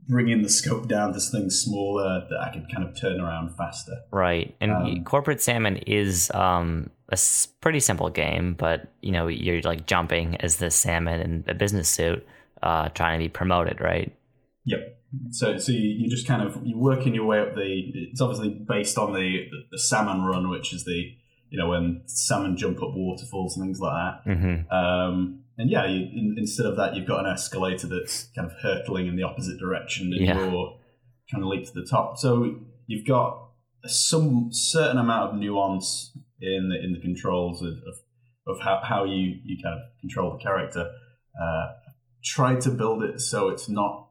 bringing 0.08 0.42
the 0.42 0.48
scope 0.48 0.88
down 0.88 1.12
to 1.12 1.20
something 1.20 1.50
smaller 1.50 2.26
that 2.30 2.40
I 2.40 2.52
could 2.52 2.66
kind 2.72 2.86
of 2.88 2.98
turn 3.00 3.20
around 3.20 3.56
faster. 3.56 3.92
Right. 4.10 4.54
And 4.60 4.72
Um, 4.72 5.04
Corporate 5.04 5.40
Salmon 5.40 5.78
is 5.78 6.30
um, 6.32 6.90
a 7.08 7.14
s- 7.14 7.46
pretty 7.60 7.80
simple 7.80 8.08
game, 8.10 8.54
but 8.54 8.92
you 9.00 9.12
know 9.12 9.26
you're 9.26 9.62
like 9.62 9.86
jumping 9.86 10.36
as 10.36 10.56
the 10.56 10.70
salmon 10.70 11.20
in 11.20 11.44
a 11.48 11.54
business 11.54 11.88
suit, 11.88 12.26
uh, 12.62 12.88
trying 12.90 13.18
to 13.18 13.24
be 13.24 13.28
promoted, 13.28 13.80
right? 13.80 14.14
Yep. 14.64 14.92
So, 15.30 15.56
so 15.58 15.72
you, 15.72 15.78
you 16.00 16.10
just 16.10 16.26
kind 16.26 16.42
of 16.42 16.60
you're 16.64 16.78
working 16.78 17.14
your 17.14 17.24
way 17.24 17.40
up 17.40 17.54
the. 17.54 17.90
It's 18.10 18.20
obviously 18.20 18.50
based 18.50 18.98
on 18.98 19.12
the, 19.12 19.46
the 19.50 19.58
the 19.72 19.78
salmon 19.78 20.22
run, 20.24 20.50
which 20.50 20.72
is 20.72 20.84
the 20.84 21.14
you 21.48 21.58
know 21.58 21.68
when 21.68 22.02
salmon 22.06 22.56
jump 22.56 22.82
up 22.82 22.90
waterfalls 22.92 23.56
and 23.56 23.64
things 23.66 23.80
like 23.80 23.92
that. 23.92 24.30
Mm-hmm. 24.30 24.74
Um, 24.74 25.40
and 25.58 25.70
yeah, 25.70 25.86
you, 25.86 26.00
in, 26.02 26.34
instead 26.38 26.66
of 26.66 26.76
that, 26.76 26.94
you've 26.94 27.06
got 27.08 27.24
an 27.24 27.32
escalator 27.32 27.86
that's 27.86 28.28
kind 28.36 28.50
of 28.50 28.56
hurtling 28.62 29.06
in 29.06 29.16
the 29.16 29.22
opposite 29.22 29.58
direction, 29.58 30.12
and 30.12 30.24
Yeah. 30.26 30.38
you're 30.50 30.78
trying 31.28 31.42
to 31.42 31.48
leap 31.48 31.64
to 31.66 31.72
the 31.74 31.86
top. 31.88 32.18
So 32.18 32.56
you've 32.86 33.06
got 33.06 33.48
some 33.86 34.48
certain 34.52 34.98
amount 34.98 35.32
of 35.34 35.38
nuance 35.40 36.16
in 36.40 36.68
the 36.68 36.84
in 36.84 36.92
the 36.92 37.00
controls 37.00 37.62
of 37.62 37.74
of, 37.88 37.94
of 38.56 38.60
how, 38.60 38.80
how 38.84 39.04
you 39.04 39.38
you 39.44 39.56
kind 39.62 39.74
of 39.74 39.80
control 40.00 40.32
the 40.32 40.38
character. 40.42 40.90
Uh, 41.40 41.66
try 42.24 42.56
to 42.56 42.70
build 42.70 43.02
it 43.04 43.20
so 43.20 43.48
it's 43.48 43.68
not 43.68 44.05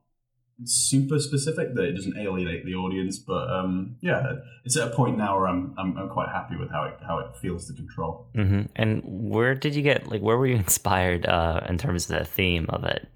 super 0.63 1.19
specific 1.19 1.75
that 1.75 1.83
it 1.83 1.93
doesn't 1.93 2.17
alienate 2.17 2.65
the 2.65 2.73
audience 2.73 3.19
but 3.19 3.51
um 3.51 3.97
yeah 4.01 4.23
it's 4.63 4.77
at 4.77 4.87
a 4.87 4.95
point 4.95 5.17
now 5.17 5.37
where 5.37 5.47
i'm 5.47 5.75
i'm, 5.77 5.97
I'm 5.97 6.09
quite 6.09 6.29
happy 6.29 6.55
with 6.55 6.71
how 6.71 6.85
it 6.85 6.95
how 7.05 7.19
it 7.19 7.35
feels 7.41 7.67
to 7.67 7.73
control 7.73 8.29
Mm-hmm. 8.35 8.61
And 8.75 9.01
where 9.05 9.55
did 9.55 9.75
you 9.75 9.81
get 9.81 10.07
like 10.07 10.21
where 10.21 10.37
were 10.37 10.47
you 10.47 10.55
inspired 10.67 11.25
uh, 11.25 11.61
in 11.67 11.77
terms 11.77 12.09
of 12.09 12.17
the 12.19 12.25
theme 12.25 12.65
of 12.69 12.83
it? 12.83 13.07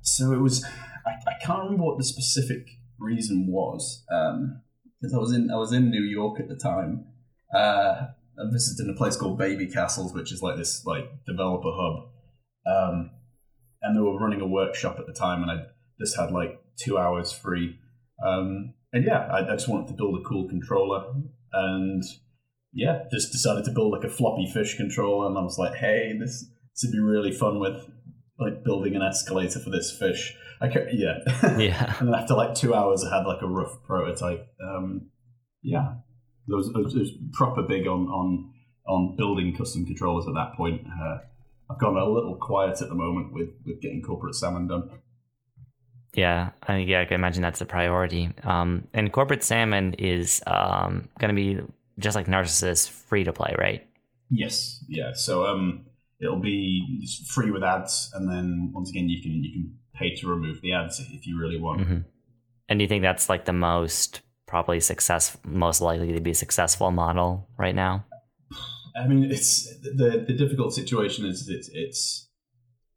so 0.00 0.32
it 0.32 0.38
was 0.38 0.64
I, 1.06 1.10
I 1.10 1.44
can't 1.44 1.64
remember 1.64 1.84
what 1.84 1.98
the 1.98 2.04
specific 2.04 2.66
reason 2.98 3.46
was 3.48 4.04
because 5.00 5.14
I 5.14 5.18
was 5.18 5.32
in 5.32 5.50
I 5.50 5.56
was 5.56 5.72
in 5.72 5.90
New 5.90 6.02
York 6.02 6.40
at 6.40 6.48
the 6.48 6.56
time. 6.56 7.06
Uh, 7.54 8.06
I 8.38 8.50
visited 8.50 8.88
a 8.88 8.96
place 8.96 9.16
called 9.16 9.38
Baby 9.38 9.66
Castles, 9.66 10.14
which 10.14 10.32
is 10.32 10.42
like 10.42 10.56
this 10.56 10.84
like 10.86 11.04
developer 11.26 11.70
hub, 11.70 12.08
um, 12.66 13.10
and 13.82 13.96
they 13.96 14.00
were 14.00 14.18
running 14.18 14.40
a 14.40 14.46
workshop 14.46 14.96
at 14.98 15.06
the 15.06 15.12
time, 15.12 15.42
and 15.42 15.50
I 15.50 15.64
just 16.00 16.16
had 16.18 16.30
like 16.30 16.60
two 16.78 16.98
hours 16.98 17.32
free. 17.32 17.78
Um, 18.24 18.74
and 18.92 19.04
yeah, 19.04 19.26
I, 19.30 19.52
I 19.52 19.52
just 19.56 19.68
wanted 19.68 19.88
to 19.88 19.94
build 19.94 20.20
a 20.20 20.28
cool 20.28 20.48
controller, 20.48 21.12
and 21.52 22.02
yeah, 22.72 23.04
just 23.12 23.32
decided 23.32 23.64
to 23.64 23.70
build 23.72 23.92
like 23.92 24.04
a 24.04 24.10
floppy 24.10 24.50
fish 24.52 24.76
controller, 24.76 25.28
and 25.28 25.38
I 25.38 25.42
was 25.42 25.58
like, 25.58 25.74
hey, 25.74 26.12
this 26.18 26.44
this 26.74 26.84
would 26.84 26.92
be 26.92 27.00
really 27.00 27.32
fun 27.32 27.58
with 27.60 27.76
like 28.38 28.64
building 28.64 28.96
an 28.96 29.02
escalator 29.02 29.60
for 29.60 29.70
this 29.70 29.96
fish. 29.98 30.34
I 30.60 30.68
could, 30.68 30.88
yeah, 30.92 31.18
Yeah. 31.58 31.96
and 31.98 32.08
then 32.08 32.14
after 32.14 32.34
like 32.34 32.54
two 32.54 32.74
hours, 32.74 33.04
I 33.04 33.16
had 33.16 33.26
like 33.26 33.42
a 33.42 33.46
rough 33.48 33.82
prototype. 33.84 34.46
Um, 34.64 35.10
yeah, 35.62 35.94
it 36.48 36.54
was, 36.54 36.68
it 36.68 36.98
was 36.98 37.10
proper 37.32 37.62
big 37.62 37.86
on 37.86 38.06
on 38.08 38.52
on 38.86 39.16
building 39.16 39.54
custom 39.56 39.84
controllers 39.86 40.26
at 40.28 40.34
that 40.34 40.54
point. 40.56 40.82
Uh, 40.86 41.18
I've 41.70 41.78
gone 41.80 41.96
a 41.96 42.04
little 42.04 42.36
quiet 42.40 42.80
at 42.82 42.88
the 42.88 42.94
moment 42.94 43.32
with 43.32 43.48
with 43.66 43.80
getting 43.80 44.02
corporate 44.02 44.34
salmon 44.34 44.68
done. 44.68 44.90
Yeah, 46.14 46.50
I 46.68 46.76
mean, 46.76 46.88
yeah, 46.88 47.00
I 47.00 47.04
can 47.06 47.14
imagine 47.14 47.42
that's 47.42 47.60
a 47.60 47.66
priority. 47.66 48.30
Um, 48.44 48.86
and 48.92 49.10
corporate 49.12 49.42
salmon 49.42 49.94
is 49.94 50.42
um, 50.46 51.08
going 51.18 51.34
to 51.34 51.34
be 51.34 51.60
just 51.98 52.16
like 52.16 52.28
Narcissus, 52.28 52.86
free 52.86 53.24
to 53.24 53.32
play, 53.32 53.54
right? 53.58 53.86
Yes, 54.30 54.84
yeah. 54.88 55.12
So 55.14 55.46
um, 55.46 55.86
it'll 56.20 56.40
be 56.40 57.06
free 57.28 57.50
with 57.50 57.62
ads, 57.62 58.10
and 58.14 58.28
then 58.30 58.70
once 58.74 58.90
again, 58.90 59.08
you 59.08 59.22
can 59.22 59.42
you 59.42 59.52
can 59.52 59.74
pay 59.94 60.14
to 60.16 60.28
remove 60.28 60.60
the 60.60 60.72
ads 60.72 61.00
if 61.00 61.26
you 61.26 61.38
really 61.38 61.58
want. 61.58 61.86
hmm 61.86 61.98
And 62.68 62.78
do 62.78 62.82
you 62.82 62.88
think 62.88 63.02
that's 63.02 63.28
like 63.28 63.44
the 63.44 63.52
most 63.52 64.20
probably 64.46 64.80
success, 64.80 65.36
most 65.44 65.80
likely 65.80 66.12
to 66.12 66.20
be 66.20 66.34
successful 66.34 66.90
model 66.90 67.48
right 67.56 67.74
now? 67.74 68.04
I 68.94 69.06
mean, 69.06 69.30
it's 69.30 69.78
the 69.80 70.24
the 70.26 70.34
difficult 70.34 70.74
situation 70.74 71.24
is 71.24 71.48
it's 71.48 71.70
it's 71.72 72.28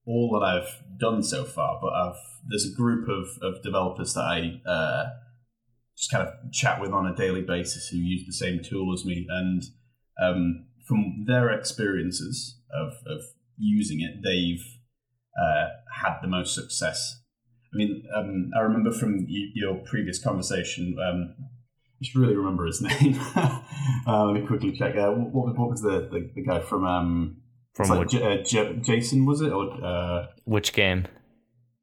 all 0.05 0.37
that 0.39 0.45
I've 0.45 0.99
done 0.99 1.23
so 1.23 1.43
far, 1.43 1.79
but 1.81 1.93
I've 1.93 2.15
there's 2.47 2.71
a 2.71 2.75
group 2.75 3.07
of, 3.09 3.27
of 3.41 3.63
developers 3.63 4.13
that 4.13 4.21
I 4.21 4.61
uh, 4.69 5.05
just 5.97 6.11
kind 6.11 6.27
of 6.27 6.51
chat 6.51 6.79
with 6.79 6.91
on 6.91 7.07
a 7.07 7.15
daily 7.15 7.41
basis 7.41 7.87
who 7.87 7.97
use 7.97 8.25
the 8.25 8.33
same 8.33 8.61
tool 8.63 8.93
as 8.93 9.05
me, 9.05 9.25
and 9.29 9.63
um, 10.21 10.65
from 10.87 11.25
their 11.27 11.49
experiences 11.49 12.59
of, 12.71 12.93
of 13.07 13.23
using 13.57 14.01
it, 14.01 14.21
they've 14.23 14.63
uh, 15.41 15.69
had 16.01 16.19
the 16.21 16.27
most 16.27 16.53
success. 16.53 17.21
I 17.73 17.77
mean, 17.77 18.03
um, 18.15 18.51
I 18.55 18.61
remember 18.61 18.91
from 18.91 19.25
y- 19.27 19.51
your 19.55 19.75
previous 19.85 20.23
conversation. 20.23 20.95
Um, 21.03 21.35
I 21.39 22.05
should 22.05 22.19
really 22.19 22.35
remember 22.35 22.65
his 22.65 22.81
name. 23.01 23.19
uh, 23.35 24.25
let 24.25 24.33
me 24.33 24.45
quickly 24.45 24.71
check. 24.71 24.95
Uh, 24.95 25.11
what, 25.11 25.57
what 25.57 25.69
was 25.69 25.81
the, 25.81 26.09
the, 26.11 26.29
the 26.35 26.43
guy 26.43 26.59
from? 26.59 27.41
From 27.75 27.89
like 27.89 28.09
J- 28.09 28.39
uh, 28.39 28.43
J- 28.43 28.79
Jason 28.81 29.25
was 29.25 29.41
it 29.41 29.51
or 29.51 29.69
uh, 29.83 30.27
which 30.45 30.73
game? 30.73 31.05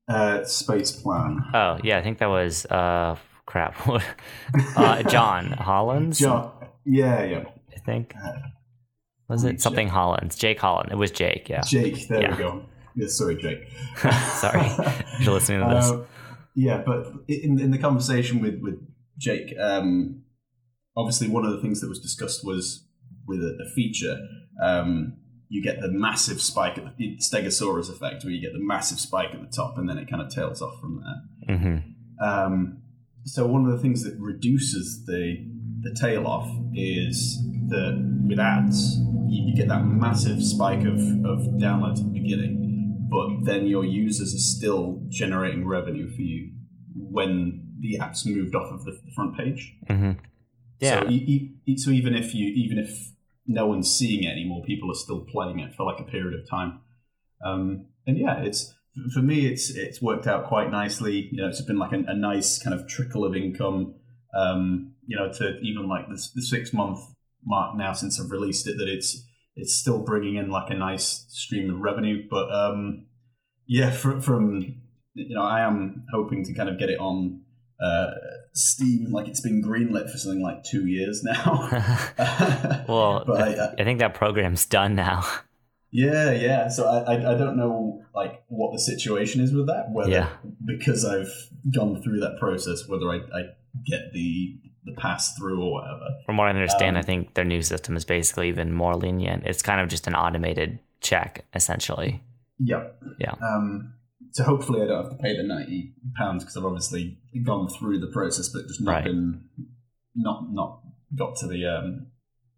uh, 0.08 0.44
Space 0.44 0.92
Plan? 0.92 1.38
Oh, 1.54 1.78
yeah, 1.82 1.98
I 1.98 2.02
think 2.02 2.18
that 2.18 2.26
was 2.30 2.66
uh, 2.66 3.16
crap. 3.46 3.76
uh, 4.76 5.02
John 5.04 5.46
Hollins, 5.52 6.18
John, 6.18 6.50
yeah, 6.84 7.22
yeah. 7.24 7.44
I 7.74 7.78
think. 7.84 8.14
Uh, 8.22 8.32
Was 9.28 9.44
it 9.44 9.60
something 9.60 9.88
Hollins? 9.88 10.36
Jake 10.36 10.60
Holland. 10.60 10.90
It 10.92 10.96
was 10.96 11.10
Jake. 11.10 11.48
Yeah. 11.48 11.62
Jake. 11.62 12.08
There 12.08 12.20
Yeah. 12.22 12.30
we 12.32 12.36
go. 12.38 12.64
Yeah, 12.96 13.06
sorry, 13.08 13.36
Jake. 13.36 13.68
Sorry 14.34 14.68
you're 15.20 15.32
listening 15.34 15.60
to 15.66 15.74
this. 15.74 15.90
Uh, 15.92 16.04
yeah, 16.54 16.82
but 16.84 17.06
in 17.28 17.58
in 17.58 17.70
the 17.70 17.78
conversation 17.78 18.40
with 18.42 18.60
with 18.60 18.74
Jake, 19.18 19.54
um, 19.58 20.22
obviously 20.94 21.28
one 21.28 21.46
of 21.46 21.52
the 21.52 21.62
things 21.62 21.80
that 21.80 21.88
was 21.88 21.98
discussed 22.00 22.44
was 22.44 22.86
with 23.26 23.40
a, 23.40 23.56
a 23.66 23.74
feature. 23.74 24.18
Um, 24.62 25.14
you 25.52 25.62
get 25.62 25.76
the 25.86 25.88
massive 26.06 26.40
spike 26.40 26.78
at 26.78 26.96
the 26.96 27.08
Stegosaurus 27.28 27.88
effect, 27.94 28.24
where 28.24 28.32
you 28.32 28.40
get 28.40 28.52
the 28.54 28.64
massive 28.74 28.98
spike 29.08 29.32
at 29.36 29.40
the 29.44 29.52
top, 29.60 29.76
and 29.78 29.86
then 29.88 29.98
it 29.98 30.08
kind 30.10 30.22
of 30.22 30.28
tails 30.38 30.62
off 30.62 30.80
from 30.80 30.92
there. 31.04 31.56
hmm 31.56 31.76
Um, 32.28 32.78
so 33.24 33.46
one 33.46 33.62
of 33.66 33.70
the 33.74 33.78
things 33.84 34.02
that 34.04 34.14
reduces 34.18 35.04
the 35.06 35.22
the 35.86 35.94
tail 36.00 36.26
off 36.26 36.48
is 36.74 37.16
that 37.68 37.94
with 38.28 38.38
ads, 38.38 38.98
you, 39.32 39.38
you 39.48 39.54
get 39.56 39.68
that 39.68 39.84
massive 39.84 40.40
spike 40.42 40.84
of, 40.94 40.98
of 41.32 41.38
downloads 41.66 41.98
at 41.98 42.04
the 42.12 42.20
beginning, 42.22 42.54
but 43.10 43.28
then 43.44 43.66
your 43.66 43.84
users 43.84 44.32
are 44.34 44.38
still 44.56 45.02
generating 45.08 45.66
revenue 45.66 46.08
for 46.16 46.22
you 46.22 46.50
when 46.94 47.36
the 47.80 47.98
app's 47.98 48.24
moved 48.24 48.54
off 48.54 48.70
of 48.72 48.84
the, 48.84 48.92
the 48.92 49.12
front 49.16 49.36
page. 49.36 49.74
hmm 49.88 50.12
Yeah. 50.80 51.00
So, 51.02 51.08
e- 51.10 51.50
e- 51.66 51.76
so 51.76 51.90
even 51.90 52.14
if 52.14 52.32
you 52.34 52.46
even 52.64 52.78
if 52.78 52.92
no 53.46 53.66
one's 53.66 53.90
seeing 53.90 54.24
it 54.24 54.32
anymore, 54.32 54.62
people 54.64 54.90
are 54.90 54.94
still 54.94 55.20
playing 55.20 55.60
it 55.60 55.74
for 55.74 55.84
like 55.84 56.00
a 56.00 56.10
period 56.10 56.38
of 56.38 56.48
time. 56.48 56.80
Um, 57.44 57.86
and 58.06 58.16
yeah, 58.18 58.42
it's 58.42 58.72
for 59.12 59.20
me, 59.20 59.46
it's 59.46 59.70
it's 59.70 60.02
worked 60.02 60.26
out 60.26 60.46
quite 60.46 60.70
nicely. 60.70 61.28
You 61.32 61.42
know, 61.42 61.48
it's 61.48 61.62
been 61.62 61.78
like 61.78 61.92
a, 61.92 62.04
a 62.06 62.14
nice 62.14 62.62
kind 62.62 62.78
of 62.78 62.86
trickle 62.86 63.24
of 63.24 63.34
income. 63.34 63.94
Um, 64.34 64.94
you 65.06 65.16
know, 65.16 65.30
to 65.32 65.58
even 65.60 65.88
like 65.88 66.08
the, 66.08 66.22
the 66.34 66.42
six 66.42 66.72
month 66.72 67.00
mark 67.44 67.76
now 67.76 67.92
since 67.92 68.20
I've 68.20 68.30
released 68.30 68.66
it, 68.66 68.76
that 68.78 68.88
it's 68.88 69.24
it's 69.56 69.74
still 69.74 69.98
bringing 69.98 70.36
in 70.36 70.50
like 70.50 70.70
a 70.70 70.74
nice 70.74 71.26
stream 71.28 71.72
of 71.72 71.80
revenue. 71.80 72.26
But 72.30 72.52
um, 72.52 73.06
yeah, 73.66 73.90
from, 73.90 74.20
from 74.20 74.80
you 75.14 75.34
know, 75.34 75.42
I 75.42 75.60
am 75.60 76.04
hoping 76.12 76.44
to 76.44 76.54
kind 76.54 76.68
of 76.68 76.78
get 76.78 76.90
it 76.90 76.98
on 76.98 77.41
uh, 77.82 78.10
Steam. 78.52 79.10
Like 79.10 79.28
it's 79.28 79.40
been 79.40 79.62
greenlit 79.62 80.10
for 80.10 80.18
something 80.18 80.42
like 80.42 80.62
two 80.64 80.86
years 80.86 81.22
now. 81.22 81.68
well, 82.88 83.24
but 83.26 83.40
I, 83.40 83.52
I, 83.54 83.74
I 83.78 83.84
think 83.84 83.98
that 84.00 84.14
program's 84.14 84.66
done 84.66 84.94
now. 84.94 85.24
yeah, 85.90 86.30
yeah. 86.32 86.68
So 86.68 86.86
I, 86.86 87.14
I, 87.14 87.34
I 87.34 87.38
don't 87.38 87.56
know 87.56 88.02
like 88.14 88.42
what 88.48 88.72
the 88.72 88.78
situation 88.78 89.40
is 89.40 89.52
with 89.52 89.66
that. 89.68 89.90
Whether 89.90 90.10
Yeah. 90.10 90.28
because 90.66 91.04
I've 91.04 91.32
gone 91.74 92.02
through 92.02 92.20
that 92.20 92.36
process, 92.38 92.86
whether 92.88 93.08
I, 93.10 93.16
I 93.34 93.42
get 93.86 94.12
the 94.12 94.58
the 94.84 94.92
pass 94.94 95.36
through 95.38 95.62
or 95.62 95.72
whatever. 95.72 96.06
From 96.26 96.36
what 96.36 96.48
I 96.48 96.50
understand, 96.50 96.96
I 96.96 97.00
Um, 97.00 97.06
think 97.06 97.34
their 97.34 97.44
new 97.44 97.62
system 97.62 97.96
is 97.96 98.04
basically 98.04 98.48
even 98.48 98.72
more 98.72 98.94
lenient. 98.96 99.44
It's 99.46 99.62
kind 99.62 99.80
of 99.80 99.88
just 99.88 100.08
an 100.08 100.14
automated 100.16 100.80
check, 101.00 101.44
essentially. 101.54 102.20
Yeah, 102.58 102.88
Yeah. 103.20 103.34
Um, 103.40 103.94
so 104.32 104.44
hopefully 104.44 104.82
I 104.82 104.86
don't 104.86 105.02
have 105.04 105.12
to 105.16 105.22
pay 105.22 105.36
the 105.36 105.42
ninety 105.42 105.94
pounds 106.16 106.42
because 106.42 106.56
I've 106.56 106.64
obviously 106.64 107.18
gone 107.44 107.68
through 107.68 108.00
the 108.00 108.08
process, 108.08 108.48
but 108.48 108.66
just 108.66 108.80
not 108.80 108.92
Right. 108.92 109.04
been 109.04 109.44
not 110.14 110.52
not 110.52 110.80
got 111.16 111.36
to 111.36 111.46
the 111.46 111.66
um, 111.66 112.06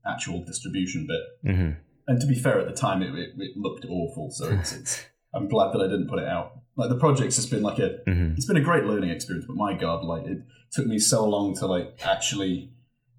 actual 0.06 0.44
distribution 0.44 1.06
bit. 1.06 1.54
hmm 1.54 1.70
And 2.06 2.20
to 2.20 2.26
be 2.26 2.34
fair, 2.34 2.58
at 2.60 2.66
the 2.66 2.74
time 2.74 3.02
it, 3.02 3.14
it, 3.14 3.30
it 3.38 3.56
looked 3.56 3.84
awful. 3.88 4.30
So 4.30 4.50
it's, 4.50 4.72
it's 4.80 5.04
I'm 5.34 5.48
glad 5.48 5.72
that 5.72 5.80
I 5.80 5.88
didn't 5.88 6.08
put 6.08 6.18
it 6.20 6.28
out. 6.28 6.60
Like 6.76 6.88
the 6.88 6.96
project's 6.98 7.36
just 7.36 7.50
been 7.50 7.62
like 7.62 7.78
a 7.78 7.98
hmm 8.06 8.32
it's 8.36 8.46
been 8.46 8.56
a 8.56 8.60
great 8.70 8.84
learning 8.84 9.10
experience, 9.10 9.46
but 9.46 9.56
my 9.56 9.74
god, 9.74 10.04
like 10.04 10.26
it 10.26 10.38
took 10.72 10.86
me 10.86 10.98
so 10.98 11.28
long 11.28 11.54
to 11.56 11.66
like 11.66 12.00
actually 12.04 12.70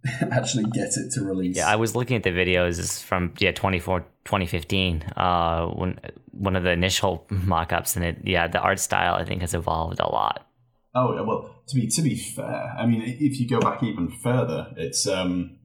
actually 0.32 0.66
get 0.66 0.90
it 0.96 1.12
to 1.14 1.24
release. 1.24 1.58
Yeah, 1.58 1.68
I 1.68 1.76
was 1.76 1.96
looking 1.96 2.16
at 2.16 2.24
the 2.24 2.32
videos 2.32 3.04
from 3.04 3.34
yeah 3.40 3.52
24, 3.52 4.02
2015, 4.26 5.04
uh, 5.18 5.68
when 5.68 6.00
one 6.32 6.56
of 6.56 6.64
the 6.64 6.72
initial 6.72 7.26
mock-ups, 7.30 7.96
and 7.96 8.06
it 8.06 8.18
yeah 8.24 8.48
the 8.48 8.60
art 8.60 8.80
style 8.80 9.16
I 9.16 9.26
think 9.26 9.42
has 9.42 9.54
evolved 9.54 10.00
a 10.00 10.08
lot. 10.08 10.48
Oh 10.94 11.14
yeah, 11.14 11.22
well, 11.22 11.64
to 11.68 11.76
be 11.76 11.88
to 11.88 12.02
be 12.02 12.16
fair, 12.16 12.74
I 12.78 12.86
mean, 12.86 13.02
if 13.06 13.40
you 13.40 13.48
go 13.48 13.60
back 13.60 13.84
even 13.84 14.10
further, 14.10 14.74
it's 14.78 15.08
um, 15.08 15.58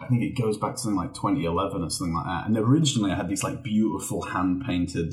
I 0.00 0.06
think 0.06 0.22
it 0.22 0.40
goes 0.40 0.58
back 0.58 0.74
to 0.74 0.80
something 0.80 0.96
like 0.96 1.14
2011 1.14 1.82
or 1.82 1.90
something 1.90 2.14
like 2.14 2.26
that. 2.26 2.46
And 2.46 2.56
originally, 2.56 3.12
I 3.12 3.16
had 3.16 3.28
these 3.28 3.42
like 3.42 3.62
beautiful 3.62 4.22
hand 4.22 4.64
painted, 4.66 5.12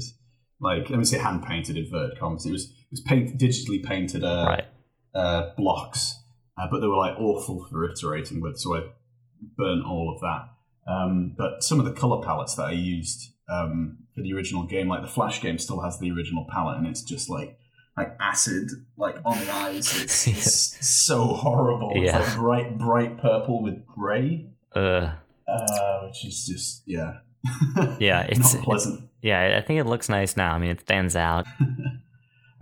like 0.59 0.89
let 0.89 0.99
me 0.99 1.05
say 1.05 1.17
hand 1.17 1.43
painted 1.43 1.77
inverted 1.77 2.19
commas. 2.19 2.45
It 2.45 2.51
was 2.51 2.65
it 2.65 2.91
was 2.91 3.01
painted 3.01 3.39
digitally 3.39 3.83
painted 3.83 4.23
uh, 4.23 4.45
right. 4.47 4.65
uh, 5.13 5.53
blocks, 5.57 6.15
uh, 6.61 6.67
but 6.69 6.79
they 6.81 6.87
were 6.87 6.97
like 6.97 7.17
awful 7.19 7.65
for 7.69 7.89
iterating 7.89 8.41
with, 8.41 8.57
so 8.59 8.75
I 8.75 8.81
burnt 9.57 9.85
all 9.85 10.13
of 10.13 10.21
that. 10.21 10.91
Um, 10.91 11.33
but 11.37 11.63
some 11.63 11.79
of 11.79 11.85
the 11.85 11.93
color 11.93 12.23
palettes 12.23 12.55
that 12.55 12.63
I 12.67 12.71
used 12.71 13.31
um, 13.49 13.99
for 14.15 14.21
the 14.21 14.33
original 14.33 14.63
game, 14.63 14.87
like 14.87 15.01
the 15.01 15.07
Flash 15.07 15.41
game, 15.41 15.57
still 15.57 15.81
has 15.81 15.99
the 15.99 16.11
original 16.11 16.45
palette, 16.49 16.77
and 16.77 16.87
it's 16.87 17.01
just 17.03 17.29
like 17.29 17.57
like 17.97 18.15
acid, 18.19 18.69
like 18.97 19.15
on 19.25 19.37
the 19.39 19.51
eyes. 19.51 19.87
It's, 20.03 20.27
it's 20.27 20.87
so 20.87 21.25
horrible. 21.25 21.91
It's 21.95 22.05
Yeah. 22.11 22.19
like 22.19 22.35
bright, 22.35 22.77
bright 22.77 23.17
purple 23.17 23.61
with 23.63 23.85
grey, 23.85 24.47
Uh, 24.75 25.11
uh, 25.47 25.99
which 26.05 26.25
is 26.25 26.45
just 26.45 26.83
yeah, 26.85 27.17
yeah, 27.99 28.21
it's 28.29 28.53
not 28.53 28.63
pleasant. 28.63 29.09
yeah. 29.21 29.57
I 29.57 29.61
think 29.65 29.79
it 29.79 29.85
looks 29.85 30.07
nice 30.09 30.37
now. 30.37 30.53
I 30.53 30.59
mean, 30.59 30.69
it 30.71 30.81
stands 30.81 31.15
out. 31.15 31.45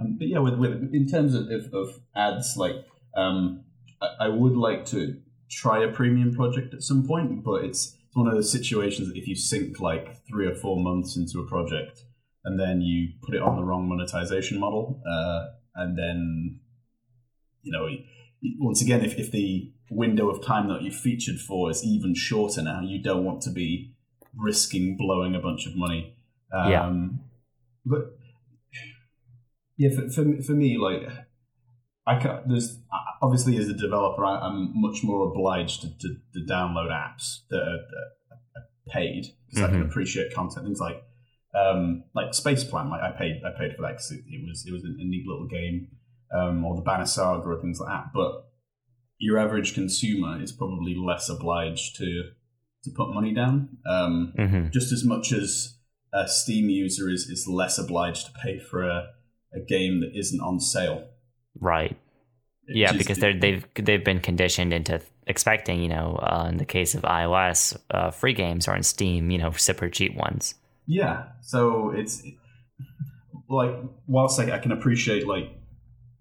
Um, 0.01 0.15
but 0.17 0.27
yeah, 0.29 0.39
with, 0.39 0.53
with 0.53 0.93
in 0.93 1.07
terms 1.07 1.35
of, 1.35 1.49
of, 1.49 1.73
of 1.73 1.99
ads, 2.15 2.55
like 2.55 2.75
um, 3.17 3.65
I, 4.01 4.25
I 4.25 4.27
would 4.29 4.55
like 4.55 4.85
to 4.88 5.17
try 5.49 5.83
a 5.83 5.91
premium 5.91 6.33
project 6.33 6.73
at 6.73 6.83
some 6.83 7.07
point, 7.07 7.43
but 7.43 7.63
it's 7.65 7.95
it's 8.07 8.15
one 8.15 8.27
of 8.27 8.33
those 8.33 8.51
situations 8.51 9.07
that 9.07 9.17
if 9.17 9.27
you 9.27 9.35
sink 9.35 9.79
like 9.79 10.25
three 10.27 10.47
or 10.47 10.55
four 10.55 10.81
months 10.81 11.15
into 11.15 11.39
a 11.39 11.47
project 11.47 12.05
and 12.43 12.59
then 12.59 12.81
you 12.81 13.09
put 13.21 13.35
it 13.35 13.41
on 13.41 13.55
the 13.55 13.63
wrong 13.63 13.88
monetization 13.88 14.59
model, 14.59 14.99
uh, 15.07 15.45
and 15.75 15.95
then 15.97 16.59
you 17.62 17.71
know 17.71 17.88
once 18.59 18.81
again 18.81 19.01
if, 19.03 19.15
if 19.19 19.31
the 19.31 19.71
window 19.91 20.29
of 20.29 20.43
time 20.43 20.69
that 20.69 20.81
you 20.81 20.91
featured 20.91 21.39
for 21.39 21.69
is 21.69 21.83
even 21.83 22.15
shorter 22.15 22.62
now 22.62 22.79
you 22.81 23.01
don't 23.01 23.25
want 23.25 23.41
to 23.41 23.51
be 23.51 23.93
risking 24.35 24.95
blowing 24.95 25.35
a 25.35 25.39
bunch 25.39 25.65
of 25.67 25.75
money 25.75 26.15
um, 26.53 26.71
Yeah. 26.71 26.93
but 27.85 28.17
yeah 29.77 29.89
for, 29.89 30.09
for, 30.09 30.41
for 30.41 30.53
me 30.53 30.77
like 30.77 31.09
I 32.07 32.17
can't, 32.19 32.47
there's 32.47 32.78
obviously 33.21 33.58
as 33.58 33.67
a 33.69 33.73
developer 33.73 34.23
I, 34.25 34.39
I'm 34.39 34.71
much 34.79 35.03
more 35.03 35.27
obliged 35.27 35.82
to, 35.82 35.88
to, 35.89 36.15
to 36.34 36.39
download 36.53 36.89
apps 36.91 37.39
that 37.49 37.62
are, 37.62 37.79
that 37.89 38.39
are 38.55 38.67
paid 38.88 39.25
because 39.47 39.63
I 39.63 39.67
can 39.69 39.84
Mhm. 39.84 39.89
appreciate 39.89 40.34
content 40.34 40.65
things 40.65 40.79
like 40.79 41.03
um, 41.55 42.03
like 42.13 42.32
Spaceplan 42.32 42.89
like 42.89 43.01
I 43.01 43.12
paid 43.12 43.41
I 43.45 43.58
paid 43.58 43.75
for 43.75 43.82
that 43.82 43.93
because 43.93 44.12
it, 44.12 44.23
it 44.27 44.41
was 44.47 44.65
it 44.67 44.71
was 44.71 44.84
a, 44.84 44.88
neat 44.88 45.25
little 45.27 45.47
game 45.47 45.88
um, 46.36 46.63
or 46.63 46.75
the 46.75 46.82
Banner 46.84 47.05
Saga 47.05 47.47
or 47.47 47.62
things 47.62 47.79
like 47.79 47.89
that 47.89 48.12
but 48.13 48.45
your 49.17 49.38
average 49.38 49.73
consumer 49.73 50.41
is 50.41 50.51
probably 50.51 50.95
less 50.95 51.27
obliged 51.29 51.95
to 51.97 52.32
to 52.84 52.91
put 52.95 53.13
money 53.13 53.34
down 53.34 53.77
um, 53.89 54.34
hmm 54.38 54.67
just 54.69 54.91
as 54.91 55.03
much 55.03 55.32
as 55.34 55.75
a 56.13 56.27
Steam 56.27 56.69
user 56.69 57.10
is, 57.10 57.23
is 57.29 57.47
less 57.47 57.77
obliged 57.77 58.25
to 58.27 58.32
pay 58.43 58.58
for 58.58 58.84
a, 58.84 59.10
a 59.53 59.60
game 59.60 59.99
that 60.01 60.12
isn't 60.17 60.39
on 60.41 60.60
sale. 60.60 61.08
Right. 61.60 61.97
Yeah, 62.69 62.93
because 62.93 63.17
they're, 63.17 63.38
they've 63.38 63.65
they've 63.75 64.03
been 64.03 64.19
conditioned 64.19 64.73
into 64.73 65.01
expecting, 65.27 65.82
you 65.82 65.89
know, 65.89 66.17
uh, 66.21 66.47
in 66.49 66.58
the 66.58 66.65
case 66.65 66.95
of 66.95 67.01
iOS, 67.03 67.77
uh, 67.91 68.12
free 68.12 68.34
games 68.34 68.67
or 68.67 68.75
in 68.75 68.84
Steam, 68.84 69.32
you 69.32 69.38
know, 69.38 69.51
super 69.51 69.89
cheap 69.89 70.15
ones. 70.15 70.55
yeah. 70.88 71.23
So 71.41 71.91
it's 71.91 72.23
like 73.49 73.71
whilst 74.08 74.39
I, 74.39 74.55
I 74.55 74.60
can 74.60 74.71
appreciate 74.71 75.27
like 75.27 75.51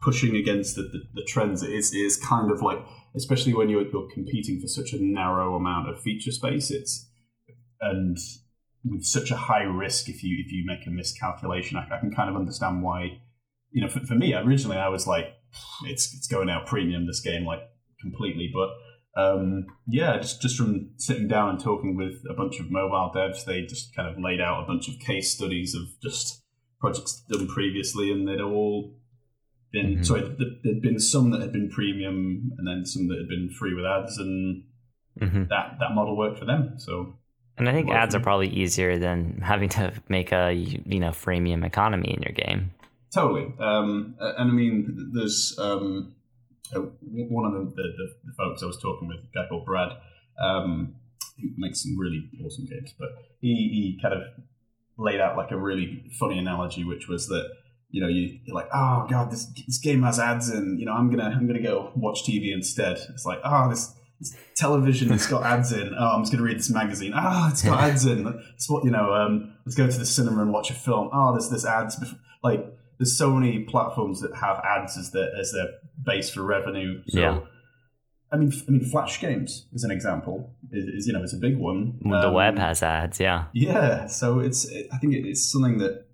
pushing 0.00 0.36
against 0.36 0.76
the, 0.76 0.82
the, 0.82 1.00
the 1.14 1.24
trends, 1.24 1.62
it 1.62 1.70
is, 1.70 1.92
it 1.94 1.98
is 1.98 2.16
kind 2.16 2.50
of 2.50 2.62
like 2.62 2.78
especially 3.16 3.54
when 3.54 3.68
you're, 3.68 3.86
you're 3.90 4.08
competing 4.12 4.60
for 4.60 4.68
such 4.68 4.92
a 4.92 5.02
narrow 5.02 5.56
amount 5.56 5.88
of 5.88 6.00
feature 6.00 6.30
space. 6.30 6.70
It's 6.70 7.08
and 7.80 8.16
with 8.84 9.04
such 9.04 9.30
a 9.30 9.36
high 9.36 9.62
risk 9.62 10.08
if 10.08 10.22
you 10.22 10.36
if 10.44 10.52
you 10.52 10.64
make 10.66 10.86
a 10.86 10.90
miscalculation, 10.90 11.76
I, 11.76 11.96
I 11.96 11.98
can 11.98 12.14
kind 12.14 12.30
of 12.30 12.36
understand 12.36 12.82
why. 12.82 13.20
You 13.70 13.82
know, 13.82 13.88
for, 13.88 14.00
for 14.00 14.14
me 14.14 14.34
originally, 14.34 14.78
I 14.78 14.88
was 14.88 15.06
like, 15.06 15.34
it's 15.86 16.14
it's 16.14 16.26
going 16.26 16.50
out 16.50 16.66
premium 16.66 17.06
this 17.06 17.20
game 17.20 17.44
like 17.44 17.60
completely, 18.00 18.50
but 18.52 18.70
um, 19.20 19.66
yeah, 19.88 20.18
just 20.18 20.40
just 20.40 20.56
from 20.56 20.90
sitting 20.96 21.26
down 21.28 21.50
and 21.50 21.60
talking 21.60 21.96
with 21.96 22.22
a 22.30 22.34
bunch 22.34 22.60
of 22.60 22.70
mobile 22.70 23.10
devs, 23.14 23.44
they 23.44 23.62
just 23.62 23.94
kind 23.96 24.08
of 24.08 24.22
laid 24.22 24.40
out 24.40 24.62
a 24.62 24.66
bunch 24.66 24.88
of 24.88 24.98
case 25.00 25.32
studies 25.34 25.74
of 25.74 25.82
just 26.02 26.42
projects 26.80 27.24
done 27.28 27.48
previously, 27.48 28.12
and 28.12 28.28
they'd 28.28 28.40
all 28.40 28.94
been 29.72 29.98
Mhm. 29.98 30.04
sorry, 30.06 30.22
there'd 30.22 30.82
been 30.82 31.00
some 31.00 31.30
that 31.30 31.40
had 31.40 31.52
been 31.52 31.68
premium, 31.68 32.52
and 32.58 32.66
then 32.66 32.84
some 32.84 33.08
that 33.08 33.18
had 33.18 33.28
been 33.28 33.50
free 33.50 33.74
with 33.74 33.84
ads, 33.84 34.18
and 34.18 34.64
hmm 35.18 35.44
that 35.44 35.78
that 35.80 35.94
model 35.94 36.16
worked 36.16 36.38
for 36.38 36.44
them. 36.44 36.74
So 36.78 37.18
And 37.56 37.68
I 37.68 37.72
think 37.72 37.90
ads 37.90 38.14
are 38.14 38.20
probably 38.20 38.48
easier 38.48 38.98
than 38.98 39.40
having 39.42 39.68
to 39.70 39.92
make 40.08 40.30
a 40.30 40.52
you 40.52 41.00
know 41.00 41.10
freemium 41.10 41.64
economy 41.64 42.14
in 42.14 42.22
your 42.22 42.32
game. 42.32 42.70
Totally. 43.12 43.54
Um, 43.58 44.16
and 44.20 44.50
I 44.50 44.52
mean, 44.52 45.10
there's 45.14 45.56
um, 45.58 46.14
uh, 46.74 46.80
one 46.80 47.44
of 47.46 47.52
the, 47.52 47.82
the, 47.82 48.14
the 48.24 48.32
folks 48.36 48.62
I 48.62 48.66
was 48.66 48.80
talking 48.80 49.08
with, 49.08 49.18
a 49.18 49.34
guy 49.34 49.48
called 49.48 49.64
Brad, 49.64 49.92
um, 50.40 50.94
who 51.40 51.48
makes 51.56 51.82
some 51.82 51.98
really 51.98 52.28
awesome 52.44 52.66
games, 52.66 52.92
but 52.98 53.08
he, 53.40 53.48
he 53.48 53.98
kind 54.02 54.14
of 54.14 54.22
laid 54.98 55.20
out 55.20 55.36
like 55.36 55.50
a 55.50 55.56
really 55.56 56.04
funny 56.18 56.38
analogy, 56.38 56.84
which 56.84 57.08
was 57.08 57.28
that 57.28 57.48
you 57.90 58.02
know 58.02 58.08
you, 58.08 58.38
you're 58.44 58.54
like, 58.54 58.68
oh 58.74 59.06
god, 59.08 59.30
this 59.30 59.46
this 59.66 59.78
game 59.78 60.02
has 60.02 60.18
ads, 60.18 60.50
and 60.50 60.78
you 60.78 60.84
know 60.84 60.92
I'm 60.92 61.08
gonna 61.10 61.30
I'm 61.34 61.46
gonna 61.46 61.62
go 61.62 61.92
watch 61.96 62.24
TV 62.24 62.52
instead. 62.52 62.98
It's 63.10 63.24
like, 63.24 63.40
oh 63.44 63.70
this. 63.70 63.94
this 64.20 64.36
Television, 64.56 65.12
it's 65.12 65.28
got 65.28 65.44
ads 65.44 65.70
in. 65.70 65.94
Oh, 65.96 66.08
I'm 66.08 66.22
just 66.22 66.32
going 66.32 66.42
to 66.42 66.44
read 66.44 66.58
this 66.58 66.68
magazine. 66.68 67.12
Ah, 67.14 67.48
it's 67.52 67.62
got 67.62 67.80
ads 67.84 68.04
in. 68.04 68.26
It's 68.54 68.68
what 68.68 68.84
you 68.84 68.90
know. 68.90 69.14
Um, 69.14 69.54
let's 69.64 69.76
go 69.76 69.88
to 69.88 69.96
the 69.96 70.04
cinema 70.04 70.42
and 70.42 70.52
watch 70.52 70.70
a 70.70 70.74
film. 70.74 71.08
Oh, 71.12 71.30
there's 71.30 71.48
this 71.48 71.64
ads. 71.64 71.96
Like, 72.42 72.66
there's 72.98 73.16
so 73.16 73.30
many 73.30 73.60
platforms 73.64 74.20
that 74.20 74.34
have 74.36 74.60
ads 74.64 74.96
as 74.98 75.10
their 75.12 75.30
as 75.38 75.52
their 75.52 75.68
base 76.04 76.30
for 76.30 76.42
revenue. 76.42 77.02
So, 77.08 77.20
Yeah. 77.20 77.40
I 78.30 78.36
mean, 78.36 78.52
I 78.66 78.70
mean, 78.70 78.84
Flash 78.84 79.20
games 79.20 79.66
is 79.72 79.84
an 79.84 79.90
example. 79.90 80.54
Is, 80.70 81.06
you 81.06 81.12
know, 81.14 81.22
it's 81.22 81.32
a 81.32 81.38
big 81.38 81.56
one. 81.56 81.98
the 82.02 82.28
Um, 82.28 82.34
web 82.34 82.58
has 82.58 82.82
ads, 82.82 83.18
yeah. 83.20 83.44
yeah, 83.54 84.06
so 84.06 84.38
it's 84.40 84.66
it, 84.68 84.88
I 84.92 84.98
think 84.98 85.14
it, 85.14 85.24
it's 85.26 85.50
something 85.50 85.78
that 85.78 86.04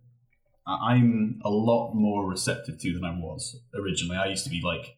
I'm 0.67 1.41
a 1.45 1.51
lot 1.51 1.93
more 1.95 2.27
receptive 2.29 2.79
to 2.79 2.93
than 2.95 3.05
I 3.05 3.19
was 3.19 3.61
originally. 3.75 4.17
I 4.17 4.27
used 4.27 4.45
to 4.45 4.51
be 4.51 4.61
like, 4.65 4.97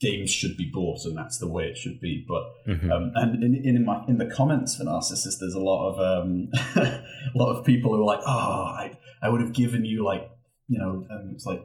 games 0.00 0.30
should 0.30 0.56
be 0.56 0.68
bought, 0.72 1.04
and 1.04 1.16
that's 1.16 1.38
the 1.38 1.48
way 1.48 1.64
it 1.68 1.78
should 1.78 2.00
be. 2.00 2.24
But 2.26 2.42
hmm 2.66 2.90
um, 2.90 3.12
and 3.14 3.42
in, 3.42 3.54
in 3.64 3.84
my 3.84 4.04
in 4.08 4.18
the 4.18 4.26
comments 4.26 4.76
for 4.76 4.84
Narcissus, 4.84 5.38
there's 5.38 5.54
a 5.54 5.60
lot 5.60 5.90
of 5.92 6.00
um, 6.24 6.48
a 6.76 7.02
lot 7.36 7.54
of 7.56 7.64
people 7.64 7.94
who 7.94 8.02
are 8.02 8.04
like, 8.04 8.20
oh, 8.26 8.64
I 8.82 8.98
I 9.22 9.28
would 9.28 9.40
have 9.40 9.52
given 9.52 9.84
you 9.84 10.04
like 10.04 10.28
you 10.72 10.78
know, 10.78 10.92
it's 11.34 11.46
like 11.46 11.62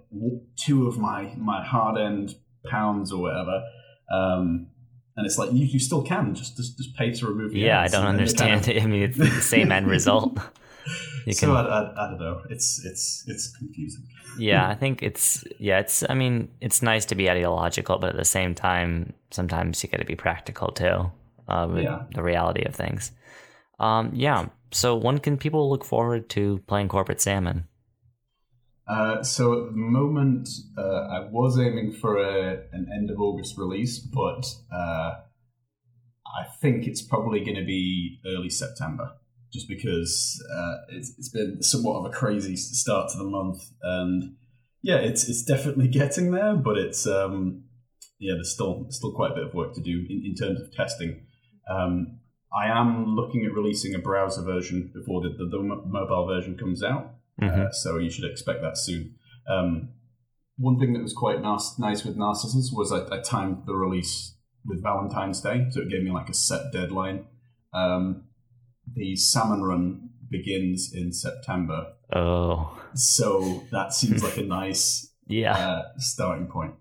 two 0.65 0.87
of 0.89 0.97
my 0.97 1.19
my 1.37 1.59
hard 1.73 1.95
end 2.07 2.35
pounds 2.69 3.11
or 3.13 3.19
whatever. 3.25 3.57
Um, 4.11 4.67
and 5.15 5.25
it's 5.25 5.37
like 5.41 5.51
you, 5.57 5.65
you 5.65 5.79
still 5.79 6.03
can 6.03 6.35
just 6.35 6.57
just, 6.57 6.77
just 6.77 6.95
pay 6.95 7.11
to 7.11 7.25
remove 7.27 7.51
the 7.51 7.59
Yeah, 7.59 7.81
I 7.81 7.87
don't 7.87 8.05
and 8.05 8.19
then 8.19 8.25
they 8.25 8.33
kind 8.33 8.51
understand. 8.53 8.77
of- 8.77 8.83
I 8.83 8.87
mean, 8.87 9.03
it's 9.03 9.17
the 9.17 9.41
same 9.55 9.71
end 9.71 9.87
result. 9.87 10.37
You 11.27 11.33
so 11.33 11.47
can- 11.47 11.55
I, 11.57 11.61
I, 11.79 12.05
I 12.05 12.09
don't 12.11 12.19
know. 12.19 12.37
It's 12.49 12.69
it's 12.85 13.25
it's 13.27 13.45
confusing. 13.57 14.03
yeah, 14.39 14.69
I 14.73 14.75
think 14.75 15.03
it's 15.03 15.43
yeah, 15.59 15.79
it's. 15.83 15.97
I 16.09 16.13
mean, 16.13 16.47
it's 16.61 16.81
nice 16.81 17.03
to 17.11 17.15
be 17.15 17.29
ideological, 17.29 17.97
but 17.99 18.11
at 18.11 18.15
the 18.15 18.23
same 18.37 18.55
time, 18.55 19.11
sometimes 19.31 19.83
you 19.83 19.89
got 19.89 19.97
to 19.99 20.05
be 20.05 20.15
practical 20.15 20.69
too, 20.71 21.11
uh, 21.49 21.67
with 21.69 21.83
Yeah. 21.83 22.03
the 22.15 22.23
reality 22.23 22.63
of 22.63 22.73
things. 22.73 23.11
Um, 23.79 24.11
yeah. 24.13 24.47
So 24.71 24.95
when 24.95 25.17
can 25.17 25.35
people 25.37 25.69
look 25.69 25.83
forward 25.83 26.29
to 26.29 26.59
playing 26.67 26.87
Corporate 26.87 27.19
Salmon? 27.19 27.67
Uh, 28.87 29.21
so 29.21 29.53
at 29.53 29.71
the 29.71 29.77
moment, 29.77 30.47
uh, 30.77 30.81
I 30.81 31.27
was 31.29 31.59
aiming 31.59 31.91
for 31.91 32.17
a, 32.17 32.63
an 32.71 32.87
end 32.95 33.09
of 33.09 33.19
August 33.19 33.57
release, 33.57 33.99
but 33.99 34.45
uh, 34.73 35.15
I 36.25 36.45
think 36.61 36.87
it's 36.87 37.01
probably 37.01 37.41
going 37.41 37.57
to 37.57 37.65
be 37.65 38.19
early 38.25 38.49
September, 38.49 39.11
just 39.51 39.67
because 39.67 40.41
uh, 40.55 40.75
it's, 40.89 41.13
it's 41.17 41.29
been 41.29 41.61
somewhat 41.61 41.99
of 41.99 42.05
a 42.05 42.15
crazy 42.15 42.55
start 42.55 43.09
to 43.11 43.17
the 43.17 43.25
month, 43.25 43.61
and 43.81 44.35
yeah, 44.81 44.97
it's 44.97 45.27
it's 45.27 45.43
definitely 45.43 45.87
getting 45.99 46.31
there, 46.31 46.55
but 46.55 46.77
it's 46.77 47.05
um, 47.05 47.65
yeah, 48.19 48.35
there's 48.35 48.53
still 48.53 48.87
still 48.89 49.11
quite 49.11 49.31
a 49.31 49.35
bit 49.35 49.43
of 49.43 49.53
work 49.53 49.73
to 49.73 49.81
do 49.81 50.05
in, 50.09 50.23
in 50.25 50.35
terms 50.35 50.61
of 50.61 50.71
testing. 50.71 51.25
Um, 51.69 52.19
I 52.57 52.67
am 52.67 53.05
looking 53.15 53.45
at 53.45 53.53
releasing 53.53 53.93
a 53.93 53.99
browser 53.99 54.41
version 54.41 54.91
before 54.93 55.21
the, 55.21 55.29
the, 55.29 55.49
the 55.49 55.59
mobile 55.61 56.25
version 56.25 56.57
comes 56.57 56.81
out. 56.81 57.16
Mhm. 57.41 57.67
Uh, 57.67 57.71
so 57.71 57.97
you 57.97 58.09
should 58.09 58.29
expect 58.29 58.61
that 58.61 58.77
soon. 58.77 59.15
Um, 59.49 59.89
one 60.57 60.79
thing 60.79 60.93
that 60.93 61.03
was 61.03 61.13
quite 61.13 61.41
nice, 61.41 61.77
nice 61.77 62.03
with 62.03 62.17
Narcissus 62.17 62.71
was 62.73 62.91
I, 62.91 63.05
I 63.15 63.19
timed 63.21 63.65
the 63.67 63.75
release 63.75 64.35
with 64.65 64.81
Valentine's 64.81 65.39
Day, 65.41 65.67
so 65.69 65.81
it 65.81 65.89
gave 65.89 66.03
me 66.03 66.11
like 66.11 66.29
a 66.29 66.33
set 66.33 66.71
deadline. 66.73 67.25
Um, 67.73 68.23
the 68.91 69.15
salmon 69.15 69.61
run 69.61 70.09
begins 70.29 70.91
in 70.93 71.13
September, 71.13 71.93
Oh, 72.13 72.81
so 72.95 73.63
that 73.71 73.93
seems 73.93 74.23
like 74.23 74.37
a 74.37 74.43
nice 74.43 75.13
yeah, 75.27 75.55
uh, 75.57 75.83
starting 75.97 76.47
point. 76.47 76.73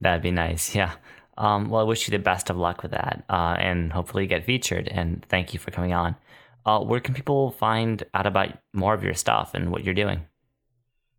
that'd 0.00 0.22
be 0.22 0.30
nice. 0.30 0.74
Yeah. 0.74 0.92
Um, 1.36 1.68
well, 1.70 1.80
I 1.80 1.84
wish 1.84 2.06
you 2.06 2.12
the 2.16 2.22
best 2.22 2.48
of 2.50 2.56
luck 2.56 2.82
with 2.82 2.92
that, 2.92 3.24
uh, 3.28 3.56
and 3.58 3.92
hopefully 3.92 4.22
you 4.22 4.28
get 4.28 4.44
featured. 4.44 4.86
And 4.88 5.24
thank 5.28 5.52
you 5.52 5.58
for 5.58 5.70
coming 5.72 5.92
on. 5.92 6.14
Uh, 6.66 6.80
where 6.80 7.00
can 7.00 7.14
people 7.14 7.50
find 7.50 8.02
out 8.14 8.26
about 8.26 8.48
more 8.72 8.94
of 8.94 9.04
your 9.04 9.14
stuff 9.14 9.52
and 9.54 9.70
what 9.70 9.84
you're 9.84 9.94
doing? 9.94 10.26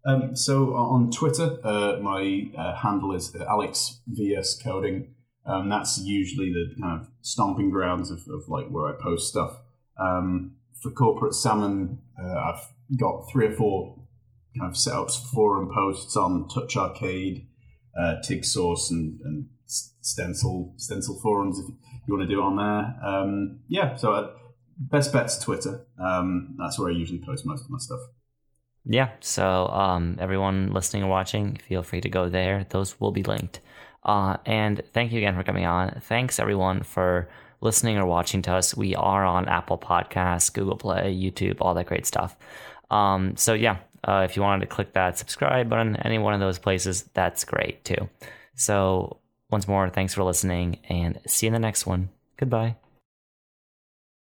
Um, 0.06 0.36
so 0.36 0.76
on 0.76 1.12
Twitter, 1.12 1.58
uh, 1.64 1.98
my 2.02 2.50
uh, 2.58 2.76
handle 2.76 3.14
is 3.16 3.36
Alex 3.36 4.02
VS 4.08 4.62
Coding. 4.62 5.16
Um, 5.46 5.70
that's 5.70 6.00
usually 6.00 6.52
the 6.52 6.76
kind 6.80 7.02
of 7.02 7.08
stomping 7.22 7.70
grounds 7.70 8.12
of, 8.12 8.20
of 8.32 8.48
like 8.48 8.68
where 8.70 8.88
I 8.88 9.02
post 9.02 9.30
stuff. 9.30 9.58
Um, 10.00 10.56
for 10.82 10.92
corporate 10.92 11.34
salmon, 11.34 12.00
uh, 12.22 12.34
I've 12.34 13.00
got 13.00 13.30
three 13.32 13.48
or 13.48 13.54
four 13.54 13.96
kind 14.58 14.72
of 14.72 14.78
setups, 14.78 15.24
forum 15.32 15.72
posts 15.74 16.16
on 16.16 16.48
TouchArcade, 16.50 17.48
uh, 17.98 18.16
TIGSource, 18.28 18.92
and, 18.92 19.20
and 19.22 19.50
Stencyl 19.68 20.74
Stencyl 20.78 21.20
forums 21.22 21.60
if 21.60 21.66
you 22.08 22.16
want 22.16 22.28
to 22.28 22.34
do 22.34 22.40
it 22.40 22.44
on 22.44 22.56
there. 22.58 23.08
Um, 23.08 23.60
yeah, 23.68 23.96
so 23.96 24.14
uh, 24.14 24.32
best 24.78 25.14
bet's 25.14 25.38
Twitter. 25.38 25.86
Um, 26.00 26.56
that's 26.58 26.78
where 26.80 26.90
I 26.90 26.94
usually 26.94 27.20
post 27.20 27.46
most 27.46 27.66
of 27.66 27.70
my 27.70 27.78
stuff. 27.78 28.00
Yeah, 28.86 29.10
so 29.20 29.68
um, 29.68 30.18
everyone 30.20 30.72
listening 30.72 31.04
or 31.04 31.10
watching, 31.10 31.58
feel 31.68 31.82
free 31.82 32.02
to 32.02 32.10
go 32.10 32.30
there. 32.30 32.66
Those 32.70 33.00
will 33.00 33.12
be 33.12 33.24
linked. 33.24 33.60
Uh, 34.04 34.38
and 34.46 34.84
thank 34.94 35.12
you 35.12 35.18
again 35.18 35.36
for 35.36 35.44
coming 35.44 35.66
on. 35.66 36.00
Thanks 36.04 36.40
everyone 36.40 36.84
for 36.84 37.28
listening 37.62 37.98
or 37.98 38.06
watching 38.06 38.44
to 38.44 38.54
us. 38.54 38.78
We 38.78 38.94
are 38.96 39.26
on 39.26 39.48
Apple 39.48 39.80
Podcasts, 39.80 40.54
Google 40.54 40.78
Play, 40.78 41.16
YouTube, 41.16 41.58
all 41.62 41.74
that 41.74 41.88
great 41.88 42.06
stuff. 42.06 42.38
Um, 42.92 43.36
so 43.38 43.54
yeah, 43.54 43.78
Uh, 44.08 44.22
if 44.24 44.36
you 44.36 44.44
wanted 44.44 44.62
to 44.62 44.76
click 44.76 44.94
that 44.94 45.18
subscribe 45.18 45.68
button, 45.68 45.96
any 46.06 46.20
one 46.20 46.36
of 46.36 46.40
those 46.40 46.60
places, 46.60 47.10
that's 47.16 47.44
great 47.44 47.84
too. 47.84 48.08
So, 48.54 49.18
once 49.50 49.68
more, 49.68 49.90
thanks 49.90 50.14
for 50.14 50.24
listening 50.24 50.78
and 50.90 51.20
see 51.26 51.48
you 51.48 51.50
in 51.50 51.54
the 51.54 51.68
next 51.68 51.88
one. 51.88 52.10
Goodbye. 52.38 52.85